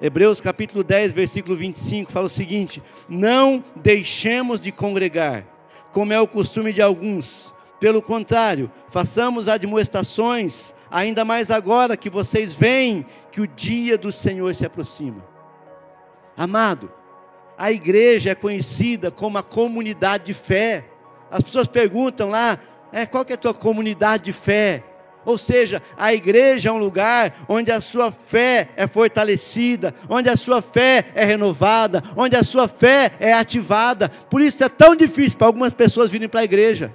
[0.00, 5.44] Hebreus capítulo 10, versículo 25, fala o seguinte: Não deixemos de congregar,
[5.92, 12.52] como é o costume de alguns, pelo contrário, façamos admoestações, ainda mais agora que vocês
[12.52, 15.24] veem que o dia do Senhor se aproxima.
[16.36, 16.92] Amado,
[17.56, 20.84] a igreja é conhecida como a comunidade de fé.
[21.30, 22.58] As pessoas perguntam lá,
[22.92, 24.84] é, qual que é a tua comunidade de fé?
[25.24, 30.36] Ou seja, a igreja é um lugar onde a sua fé é fortalecida, onde a
[30.36, 34.08] sua fé é renovada, onde a sua fé é ativada.
[34.08, 36.94] Por isso é tão difícil para algumas pessoas virem para a igreja.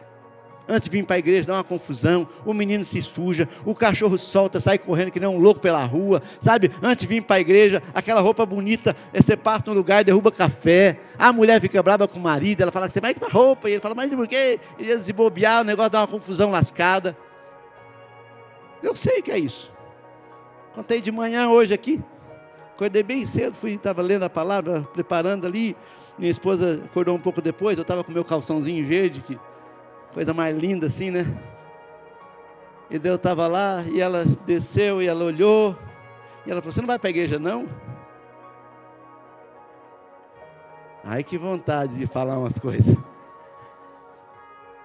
[0.67, 4.17] Antes de vir para a igreja, dá uma confusão, o menino se suja, o cachorro
[4.17, 6.71] solta, sai correndo que nem um louco pela rua, sabe?
[6.81, 10.99] Antes de vir para a igreja, aquela roupa bonita, você passa no lugar, derruba café,
[11.19, 13.73] a mulher fica brava com o marido, ela fala, você vai com essa roupa, e
[13.73, 14.59] ele fala, mas por quê?
[14.79, 17.15] E eles se bobear, o negócio dá uma confusão lascada.
[18.81, 19.71] Eu sei que é isso.
[20.73, 22.03] Contei de manhã hoje aqui,
[22.73, 25.75] acordei bem cedo, fui, estava lendo a palavra, preparando ali,
[26.17, 29.37] minha esposa acordou um pouco depois, eu estava com meu calçãozinho verde, que
[30.15, 31.25] Coisa mais linda assim, né?
[32.89, 35.77] E Deus estava lá e ela desceu e ela olhou.
[36.45, 37.67] E ela falou: Você não vai para a igreja, não?
[41.03, 42.95] Ai, que vontade de falar umas coisas.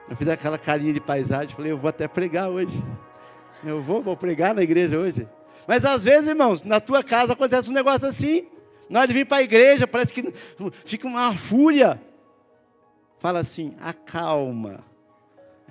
[0.09, 2.83] Eu fiz aquela carinha de paisagem, falei, eu vou até pregar hoje.
[3.63, 5.29] Eu vou, vou pregar na igreja hoje.
[5.65, 8.49] Mas às vezes, irmãos, na tua casa acontece um negócio assim.
[8.89, 10.35] Na hora de vir para a igreja, parece que
[10.85, 12.03] fica uma fúria.
[13.21, 14.90] Fala assim, acalma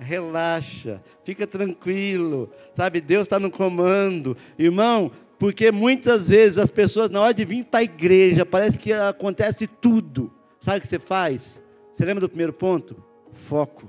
[0.00, 3.00] relaxa, fica tranquilo, sabe?
[3.00, 5.10] Deus está no comando, irmão.
[5.38, 9.66] Porque muitas vezes as pessoas, na hora de vir para a igreja, parece que acontece
[9.66, 10.30] tudo.
[10.58, 11.62] Sabe o que você faz?
[11.92, 13.02] Você lembra do primeiro ponto?
[13.32, 13.86] Foco.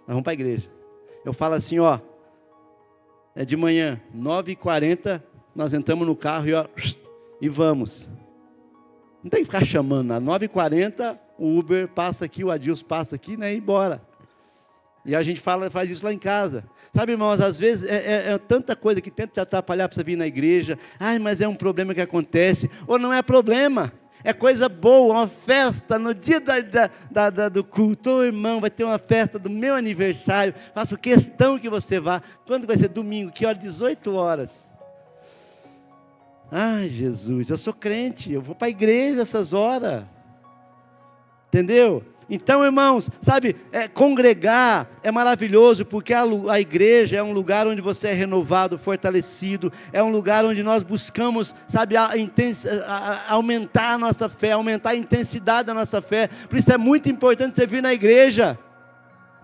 [0.00, 0.68] Nós vamos para a igreja.
[1.24, 2.00] Eu falo assim, ó.
[3.34, 5.22] É de manhã, 9h40,
[5.54, 6.66] nós entramos no carro e, ó,
[7.40, 8.10] e vamos.
[9.22, 10.12] Não tem que ficar chamando.
[10.12, 13.54] Às 9h40, o Uber passa aqui, o Adilson passa aqui, né?
[13.54, 14.02] E bora.
[15.08, 16.62] E a gente fala, faz isso lá em casa.
[16.94, 20.04] Sabe, irmãos, às vezes é, é, é tanta coisa que tenta te atrapalhar para você
[20.04, 20.78] vir na igreja.
[21.00, 22.70] Ai, mas é um problema que acontece.
[22.86, 23.90] Ou não é problema.
[24.22, 26.60] É coisa boa, uma festa no dia da,
[27.10, 28.10] da, da, do culto.
[28.10, 30.52] Ô irmão, vai ter uma festa do meu aniversário.
[30.74, 32.20] Faço questão que você vá.
[32.46, 33.32] Quando vai ser domingo?
[33.32, 33.56] Que hora?
[33.56, 34.74] 18 horas.
[36.52, 40.04] Ai, Jesus, eu sou crente, eu vou para a igreja essas horas.
[41.48, 42.04] Entendeu?
[42.30, 47.80] Então, irmãos, sabe, é, congregar é maravilhoso, porque a, a, igreja é um lugar onde
[47.80, 53.98] você é renovado, fortalecido, é um lugar onde nós buscamos, sabe, a, a, aumentar a
[53.98, 56.28] nossa fé, aumentar a intensidade da nossa fé.
[56.48, 58.58] Por isso é muito importante você vir na igreja.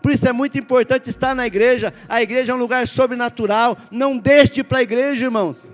[0.02, 1.90] Por isso é muito importante estar na igreja.
[2.06, 3.78] A igreja é um lugar sobrenatural.
[3.90, 5.70] Não deixe de ir para a igreja, irmãos.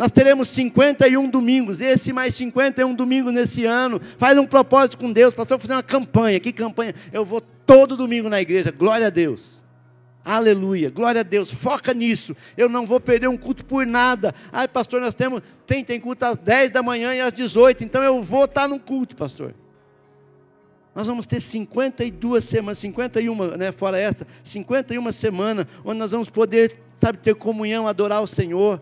[0.00, 4.00] Nós teremos 51 domingos, esse mais 51 domingos nesse ano.
[4.16, 6.40] Faz um propósito com Deus, pastor, vou fazer uma campanha.
[6.40, 6.94] Que campanha?
[7.12, 8.70] Eu vou todo domingo na igreja.
[8.70, 9.62] Glória a Deus.
[10.24, 12.34] Aleluia, glória a Deus, foca nisso.
[12.56, 14.34] Eu não vou perder um culto por nada.
[14.50, 18.02] Ai, pastor, nós temos, tem, tem culto às 10 da manhã e às 18, então
[18.02, 19.54] eu vou estar no culto, pastor.
[20.94, 26.78] Nós vamos ter 52 semanas, 51, né, fora essa, 51 semanas, onde nós vamos poder,
[26.94, 28.80] sabe, ter comunhão, adorar o Senhor.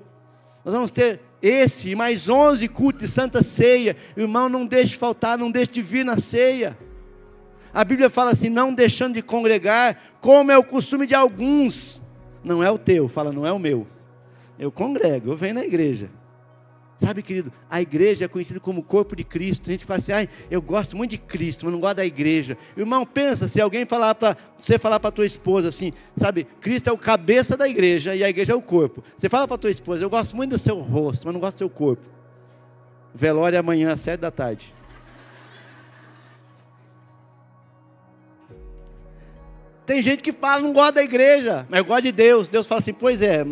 [0.68, 3.96] Nós vamos ter esse e mais 11 cultos de Santa Ceia.
[4.14, 6.76] Irmão, não deixe de faltar, não deixe de vir na ceia.
[7.72, 12.02] A Bíblia fala assim: não deixando de congregar, como é o costume de alguns.
[12.44, 13.86] Não é o teu, fala, não é o meu.
[14.58, 16.10] Eu congrego, eu venho na igreja.
[16.98, 19.70] Sabe, querido, a igreja é conhecida como corpo de Cristo.
[19.70, 22.58] A gente fala assim, ai, eu gosto muito de Cristo, mas não gosto da igreja.
[22.76, 26.92] Irmão, pensa, se alguém falar para você falar para tua esposa assim, sabe, Cristo é
[26.92, 29.04] o cabeça da igreja e a igreja é o corpo.
[29.16, 31.58] Você fala para tua esposa, eu gosto muito do seu rosto, mas não gosto do
[31.58, 32.02] seu corpo.
[33.14, 34.74] Velório é amanhã às sete da tarde.
[39.86, 42.48] Tem gente que fala, não gosta da igreja, mas gosta de Deus.
[42.48, 43.44] Deus fala assim, pois é,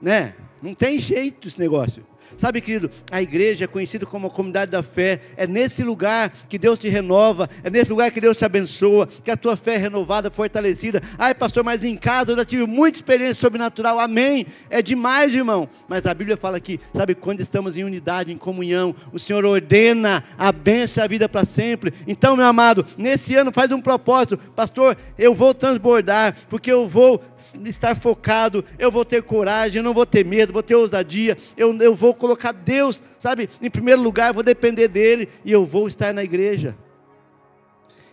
[0.00, 0.36] né?
[0.64, 2.06] Não tem jeito esse negócio.
[2.36, 5.20] Sabe, querido, a igreja é conhecida como a comunidade da fé.
[5.36, 9.30] É nesse lugar que Deus te renova, é nesse lugar que Deus te abençoa, que
[9.30, 11.02] a tua fé é renovada, fortalecida.
[11.18, 13.98] Ai, pastor, mas em casa eu já tive muita experiência sobrenatural.
[13.98, 14.46] Amém.
[14.68, 15.68] É demais, irmão.
[15.88, 20.22] Mas a Bíblia fala que, sabe, quando estamos em unidade, em comunhão, o Senhor ordena
[20.38, 21.92] a bênção e a vida para sempre.
[22.06, 27.22] Então, meu amado, nesse ano faz um propósito, pastor, eu vou transbordar, porque eu vou
[27.64, 31.76] estar focado, eu vou ter coragem, eu não vou ter medo, vou ter ousadia, eu,
[31.80, 36.12] eu vou colocar Deus, sabe, em primeiro lugar, vou depender dEle e eu vou estar
[36.12, 36.76] na igreja.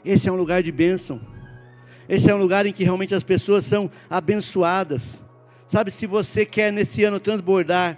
[0.04, 1.22] Esse é um lugar de bênção.
[2.10, 5.24] Esse é um lugar em que realmente as pessoas são abençoadas.
[5.68, 7.98] Sabe, se você quer nesse ano transbordar,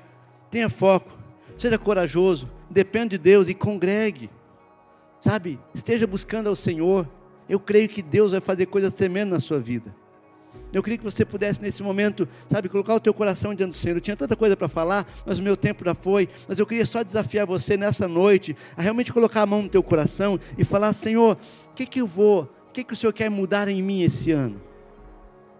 [0.51, 1.17] tenha foco,
[1.57, 4.29] seja corajoso, dependa de Deus e congregue.
[5.19, 7.09] Sabe, esteja buscando ao Senhor.
[7.49, 9.95] Eu creio que Deus vai fazer coisas tremendas na sua vida.
[10.73, 13.97] Eu queria que você pudesse nesse momento, sabe, colocar o teu coração diante do Senhor.
[13.97, 16.27] Eu tinha tanta coisa para falar, mas o meu tempo já foi.
[16.47, 19.83] Mas eu queria só desafiar você nessa noite a realmente colocar a mão no teu
[19.83, 21.37] coração e falar: Senhor,
[21.71, 24.31] o que, que eu vou, o que, que o Senhor quer mudar em mim esse
[24.31, 24.59] ano?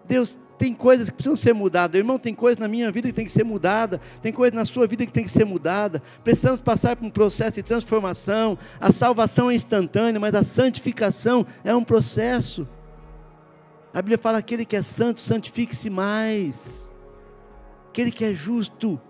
[0.06, 1.96] Deus, tem coisas que precisam ser mudadas.
[1.96, 4.00] Irmão, tem coisas na minha vida que tem que ser mudada.
[4.22, 6.02] Tem coisas na sua vida que tem que ser mudada.
[6.22, 8.58] Precisamos passar por um processo de transformação.
[8.80, 12.68] A salvação é instantânea, mas a santificação é um processo.
[13.94, 16.92] A Bíblia fala: aquele que é santo, santifique-se mais.
[17.90, 19.00] Aquele que é justo,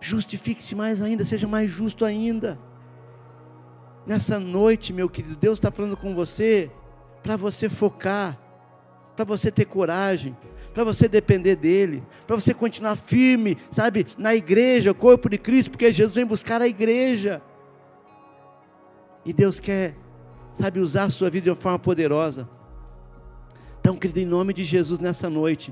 [0.00, 2.56] justifique-se mais ainda, seja mais justo ainda.
[4.06, 6.70] Nessa noite, meu querido, Deus está falando com você
[7.24, 8.38] para você focar,
[9.16, 10.36] para você ter coragem,
[10.72, 15.90] para você depender dEle, para você continuar firme, sabe, na igreja, corpo de Cristo, porque
[15.90, 17.42] Jesus vem buscar a igreja.
[19.24, 19.96] E Deus quer,
[20.52, 22.48] sabe, usar a sua vida de uma forma poderosa.
[23.84, 25.70] Então, querido, em nome de Jesus, nessa noite,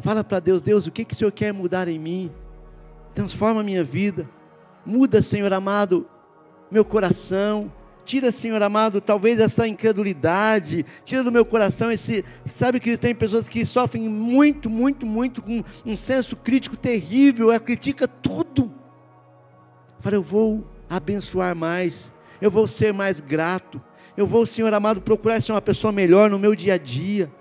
[0.00, 2.28] fala para Deus: Deus, o que, que o Senhor quer mudar em mim?
[3.14, 4.28] Transforma a minha vida,
[4.84, 6.04] muda, Senhor amado,
[6.68, 7.72] meu coração.
[8.04, 12.24] Tira, Senhor amado, talvez essa incredulidade, tira do meu coração esse.
[12.44, 17.60] Sabe que tem pessoas que sofrem muito, muito, muito, com um senso crítico terrível, ela
[17.60, 18.74] critica tudo.
[20.00, 23.80] Fala, eu vou abençoar mais, eu vou ser mais grato,
[24.16, 27.32] eu vou, Senhor amado, procurar ser uma pessoa melhor no meu dia a dia.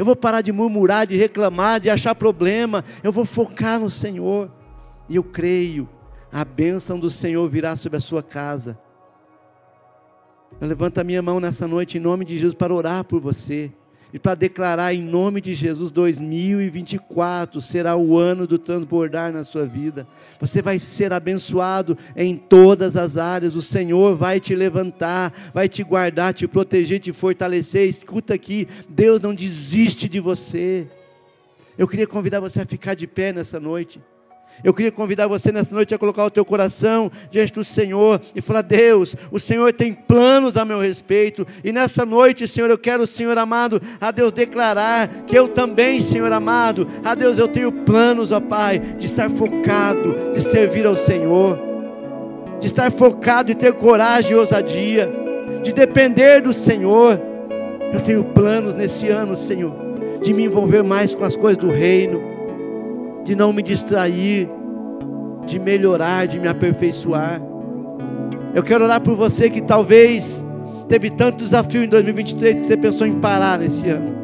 [0.00, 2.82] Eu vou parar de murmurar, de reclamar, de achar problema.
[3.02, 4.50] Eu vou focar no Senhor.
[5.10, 5.86] E eu creio,
[6.32, 8.80] a bênção do Senhor virá sobre a sua casa.
[10.58, 13.70] Eu levanto a minha mão nessa noite em nome de Jesus para orar por você
[14.12, 19.66] e para declarar em nome de Jesus 2024 será o ano do transbordar na sua
[19.66, 20.06] vida.
[20.40, 23.54] Você vai ser abençoado em todas as áreas.
[23.54, 27.88] O Senhor vai te levantar, vai te guardar, te proteger, te fortalecer.
[27.88, 30.88] Escuta aqui, Deus não desiste de você.
[31.78, 34.00] Eu queria convidar você a ficar de pé nessa noite.
[34.62, 38.40] Eu queria convidar você nessa noite a colocar o teu coração diante do Senhor e
[38.40, 43.06] falar: Deus, o Senhor tem planos a meu respeito, e nessa noite, Senhor, eu quero,
[43.06, 48.32] Senhor amado, a Deus declarar que eu também, Senhor amado, a Deus eu tenho planos,
[48.32, 51.58] ó Pai, de estar focado, de servir ao Senhor,
[52.58, 55.10] de estar focado e ter coragem e ousadia,
[55.62, 57.20] de depender do Senhor.
[57.92, 59.74] Eu tenho planos nesse ano, Senhor,
[60.22, 62.39] de me envolver mais com as coisas do reino
[63.24, 64.48] de não me distrair,
[65.46, 67.40] de melhorar, de me aperfeiçoar.
[68.54, 70.44] Eu quero orar por você que talvez
[70.88, 74.20] teve tanto desafio em 2023 que você pensou em parar nesse ano.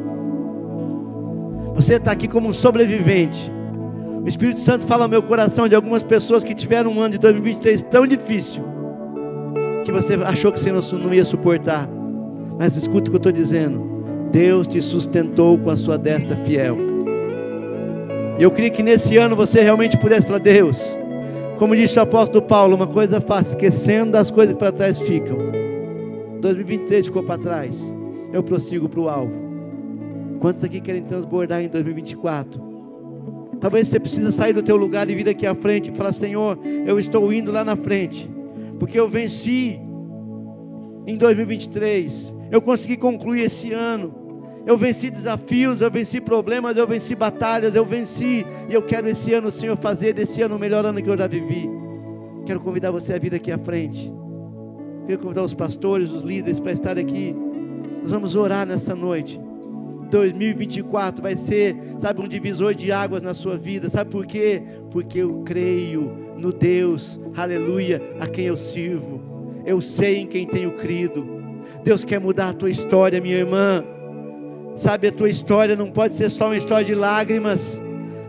[1.75, 3.51] Você está aqui como um sobrevivente.
[4.23, 7.19] O Espírito Santo fala ao meu coração de algumas pessoas que tiveram um ano de
[7.19, 8.63] 2023 tão difícil
[9.85, 11.87] que você achou que você não ia suportar.
[12.59, 13.97] Mas escuta o que eu estou dizendo.
[14.31, 16.96] Deus te sustentou com a sua destra fiel.
[18.39, 20.99] Eu queria que nesse ano você realmente pudesse falar: Deus,
[21.57, 25.37] como disse o apóstolo Paulo, uma coisa fácil, esquecendo das coisas que para trás ficam.
[26.39, 27.95] 2023 ficou para trás,
[28.31, 29.43] eu prossigo para o alvo.
[30.39, 32.61] Quantos aqui querem transbordar em 2024?
[33.59, 36.59] Talvez você precisa sair do teu lugar e vir aqui à frente e falar: Senhor,
[36.85, 38.29] eu estou indo lá na frente,
[38.77, 39.81] porque eu venci
[41.07, 44.26] em 2023, eu consegui concluir esse ano
[44.67, 48.45] eu venci desafios, eu venci problemas, eu venci batalhas, eu venci.
[48.67, 51.25] E eu quero esse ano, Senhor, fazer desse ano o melhor ano que eu já
[51.25, 51.69] vivi.
[52.45, 54.11] Quero convidar você a vir aqui à frente.
[55.05, 57.33] Quero convidar os pastores, os líderes para estar aqui.
[58.01, 59.39] Nós vamos orar nessa noite.
[60.11, 63.87] 2024 vai ser, sabe, um divisor de águas na sua vida.
[63.87, 64.61] Sabe por quê?
[64.91, 69.21] Porque eu creio no Deus, aleluia, a quem eu sirvo.
[69.65, 71.25] Eu sei em quem tenho crido.
[71.85, 73.81] Deus quer mudar a tua história, minha irmã.
[74.77, 77.81] Sabe, a tua história não pode ser só uma história de lágrimas.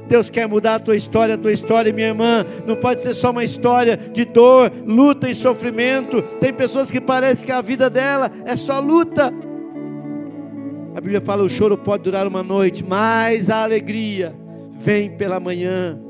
[0.09, 3.30] Deus quer mudar a tua história, a tua história, minha irmã, não pode ser só
[3.30, 6.22] uma história de dor, luta e sofrimento.
[6.40, 9.30] Tem pessoas que parece que a vida dela é só luta.
[10.94, 14.34] A Bíblia fala: o choro pode durar uma noite, mas a alegria
[14.70, 16.07] vem pela manhã.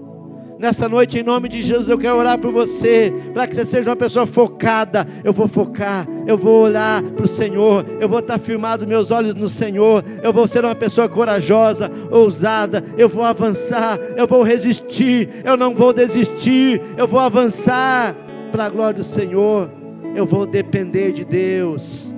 [0.58, 3.90] Nessa noite, em nome de Jesus, eu quero orar por você, para que você seja
[3.90, 5.06] uma pessoa focada.
[5.22, 9.36] Eu vou focar, eu vou olhar para o Senhor, eu vou estar firmado meus olhos
[9.36, 15.28] no Senhor, eu vou ser uma pessoa corajosa, ousada, eu vou avançar, eu vou resistir,
[15.44, 18.16] eu não vou desistir, eu vou avançar
[18.50, 19.70] para a glória do Senhor,
[20.16, 22.12] eu vou depender de Deus.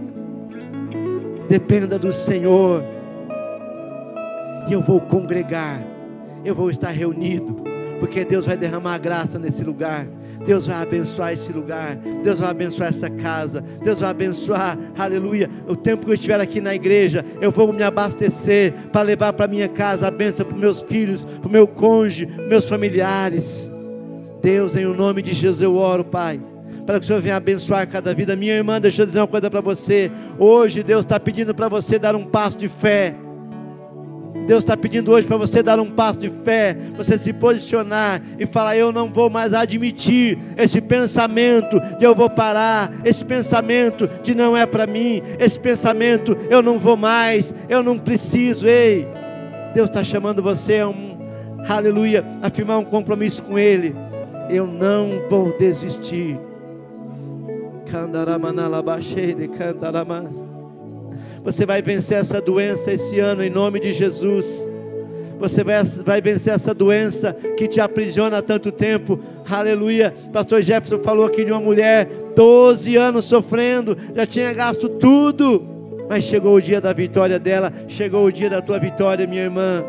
[1.47, 2.82] Dependa do Senhor,
[4.66, 5.82] e eu vou congregar,
[6.43, 7.70] eu vou estar reunido
[8.01, 10.09] porque Deus vai derramar graça nesse lugar.
[10.45, 15.51] Deus vai abençoar esse lugar, Deus vai abençoar essa casa, Deus vai abençoar, aleluia.
[15.69, 19.47] O tempo que eu estiver aqui na igreja, eu vou me abastecer para levar para
[19.47, 23.71] minha casa a bênção para meus filhos, para meu cônjuge, meus familiares.
[24.41, 26.41] Deus, em o nome de Jesus eu oro, Pai
[26.87, 28.35] para que o Senhor venha abençoar cada vida.
[28.35, 30.11] Minha irmã, deixa eu dizer uma coisa para você.
[30.37, 33.15] Hoje Deus está pedindo para você dar um passo de fé.
[34.47, 38.47] Deus está pedindo hoje para você dar um passo de fé, você se posicionar e
[38.47, 44.34] falar: Eu não vou mais admitir esse pensamento de eu vou parar, esse pensamento de
[44.34, 48.66] não é para mim, esse pensamento eu não vou mais, eu não preciso.
[48.66, 49.07] Ei,
[49.74, 51.18] Deus está chamando você a um,
[51.68, 53.95] aleluia, a firmar um compromisso com Ele.
[54.49, 56.38] Eu não vou desistir.
[61.43, 64.70] Você vai vencer essa doença esse ano em nome de Jesus.
[65.38, 69.18] Você vai, vai vencer essa doença que te aprisiona há tanto tempo.
[69.49, 70.14] Aleluia.
[70.32, 75.66] Pastor Jefferson falou aqui de uma mulher, 12 anos sofrendo, já tinha gasto tudo.
[76.11, 79.82] Mas chegou o dia da vitória dela, chegou o dia da tua vitória, minha irmã.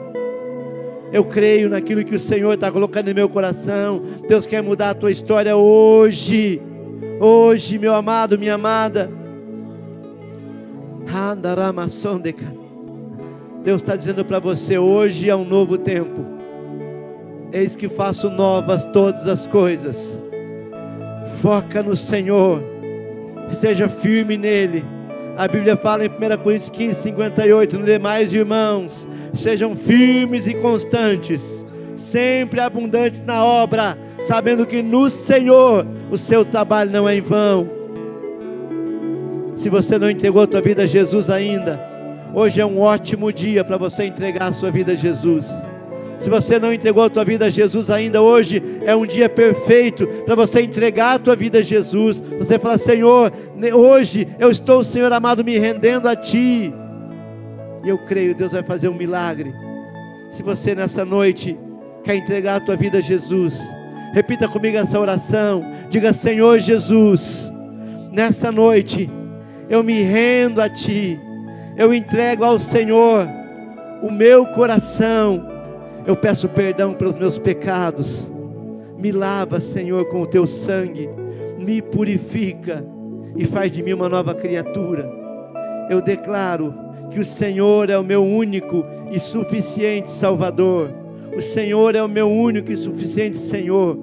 [1.11, 4.01] Eu creio naquilo que o Senhor está colocando em meu coração.
[4.29, 6.61] Deus quer mudar a tua história hoje.
[7.19, 9.20] Hoje, meu amado, minha amada.
[13.66, 16.26] Deus está dizendo para você: hoje é um novo tempo.
[17.51, 20.22] Eis que faço novas todas as coisas.
[21.41, 22.64] Foca no Senhor,
[23.49, 24.86] seja firme nele.
[25.38, 31.68] A Bíblia fala em 1 Coríntios 15, 58: No demais, irmãos, sejam firmes e constantes,
[31.97, 37.80] sempre abundantes na obra, sabendo que no Senhor o seu trabalho não é em vão
[39.62, 41.80] se você não entregou a tua vida a Jesus ainda,
[42.34, 45.47] hoje é um ótimo dia para você entregar a sua vida a Jesus.
[46.18, 50.07] Se você não entregou a tua vida a Jesus ainda, hoje é um dia perfeito
[50.26, 52.24] para você entregar a tua vida a Jesus.
[52.39, 53.32] Você fala, Senhor,
[53.72, 56.74] hoje eu estou, Senhor amado, me rendendo a Ti.
[57.84, 59.53] E eu creio, Deus vai fazer um milagre.
[60.28, 61.55] Se você nessa noite
[62.03, 63.62] quer entregar a tua vida a Jesus,
[64.12, 65.64] repita comigo essa oração.
[65.88, 67.53] Diga, Senhor Jesus,
[68.12, 69.20] nessa noite
[69.72, 71.17] eu me rendo a Ti,
[71.78, 73.26] eu entrego ao Senhor
[74.03, 75.47] o meu coração,
[76.05, 78.30] eu peço perdão pelos meus pecados,
[78.97, 81.09] me lava, Senhor, com o Teu sangue,
[81.57, 82.86] me purifica
[83.38, 85.09] e faz de mim uma nova criatura.
[85.89, 86.76] Eu declaro
[87.09, 90.93] que o Senhor é o meu único e suficiente Salvador.
[91.34, 93.97] O Senhor é o meu único e suficiente Senhor.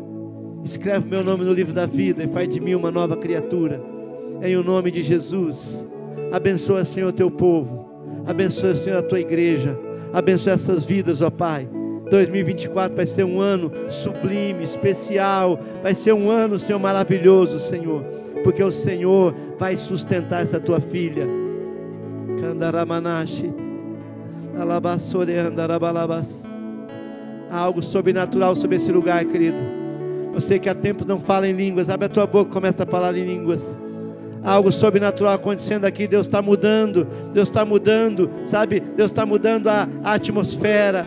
[0.65, 3.98] Escreve meu nome no livro da vida e faz de mim uma nova criatura
[4.43, 5.87] em o nome de Jesus.
[6.31, 7.89] Abençoa, Senhor, teu povo.
[8.27, 9.79] Abençoa, Senhor, a tua igreja.
[10.13, 11.69] Abençoa essas vidas, ó Pai.
[12.11, 15.59] 2024 vai ser um ano sublime, especial.
[15.83, 18.03] Vai ser um ano, Senhor, maravilhoso, Senhor.
[18.45, 21.27] Porque o Senhor vai sustentar essa tua filha.
[22.41, 23.53] Kandaramanashi.
[27.51, 29.57] Há algo sobrenatural sobre esse lugar, querido.
[30.33, 33.17] Você que há tempos não fala em línguas, abre a tua boca começa a falar
[33.17, 33.77] em línguas
[34.43, 36.07] algo sobrenatural acontecendo aqui.
[36.07, 38.81] Deus está mudando, Deus está mudando, sabe?
[38.81, 41.07] Deus está mudando a, a, atmosfera.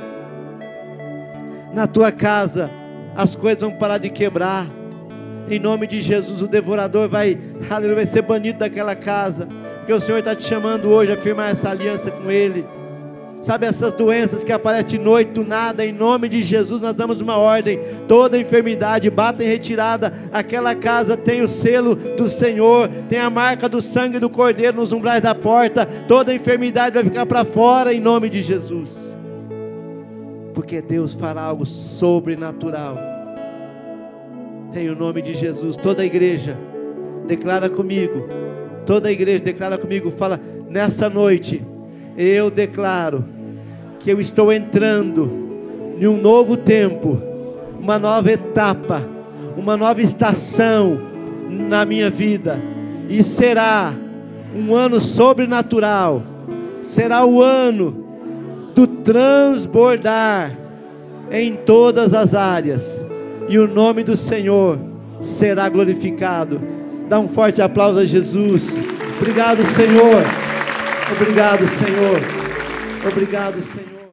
[1.73, 2.69] Na tua casa,
[3.15, 4.65] as coisas vão parar de quebrar.
[5.49, 7.37] Em nome de Jesus, o devorador vai,
[7.69, 9.47] aleluia, vai ser banido daquela casa.
[9.77, 12.65] Porque o Senhor está te chamando hoje a firmar essa aliança com Ele.
[13.41, 17.21] Sabe essas doenças que aparecem de noite do nada, em nome de Jesus nós damos
[17.21, 17.79] uma ordem.
[18.07, 20.13] Toda enfermidade bata em retirada.
[20.31, 24.91] Aquela casa tem o selo do Senhor, tem a marca do sangue do Cordeiro nos
[24.91, 25.87] umbrais da porta.
[26.07, 29.17] Toda enfermidade vai ficar para fora em nome de Jesus.
[30.53, 32.95] Porque Deus fará algo sobrenatural.
[34.75, 36.55] Em o nome de Jesus, toda a igreja
[37.25, 38.27] declara comigo.
[38.85, 40.39] Toda a igreja declara comigo, fala
[40.69, 41.70] nessa noite
[42.17, 43.23] eu declaro
[43.99, 45.31] que eu estou entrando
[45.99, 47.21] em um novo tempo,
[47.79, 49.07] uma nova etapa,
[49.55, 50.99] uma nova estação
[51.49, 52.59] na minha vida,
[53.07, 53.93] e será
[54.55, 56.23] um ano sobrenatural,
[56.81, 58.05] será o ano
[58.73, 60.57] do transbordar
[61.31, 63.05] em todas as áreas,
[63.47, 64.79] e o nome do Senhor
[65.19, 66.59] será glorificado.
[67.07, 68.81] Dá um forte aplauso a Jesus.
[69.19, 70.50] Obrigado, Senhor.
[71.15, 72.21] Obrigado, Senhor.
[73.11, 73.90] Obrigado, Senhor.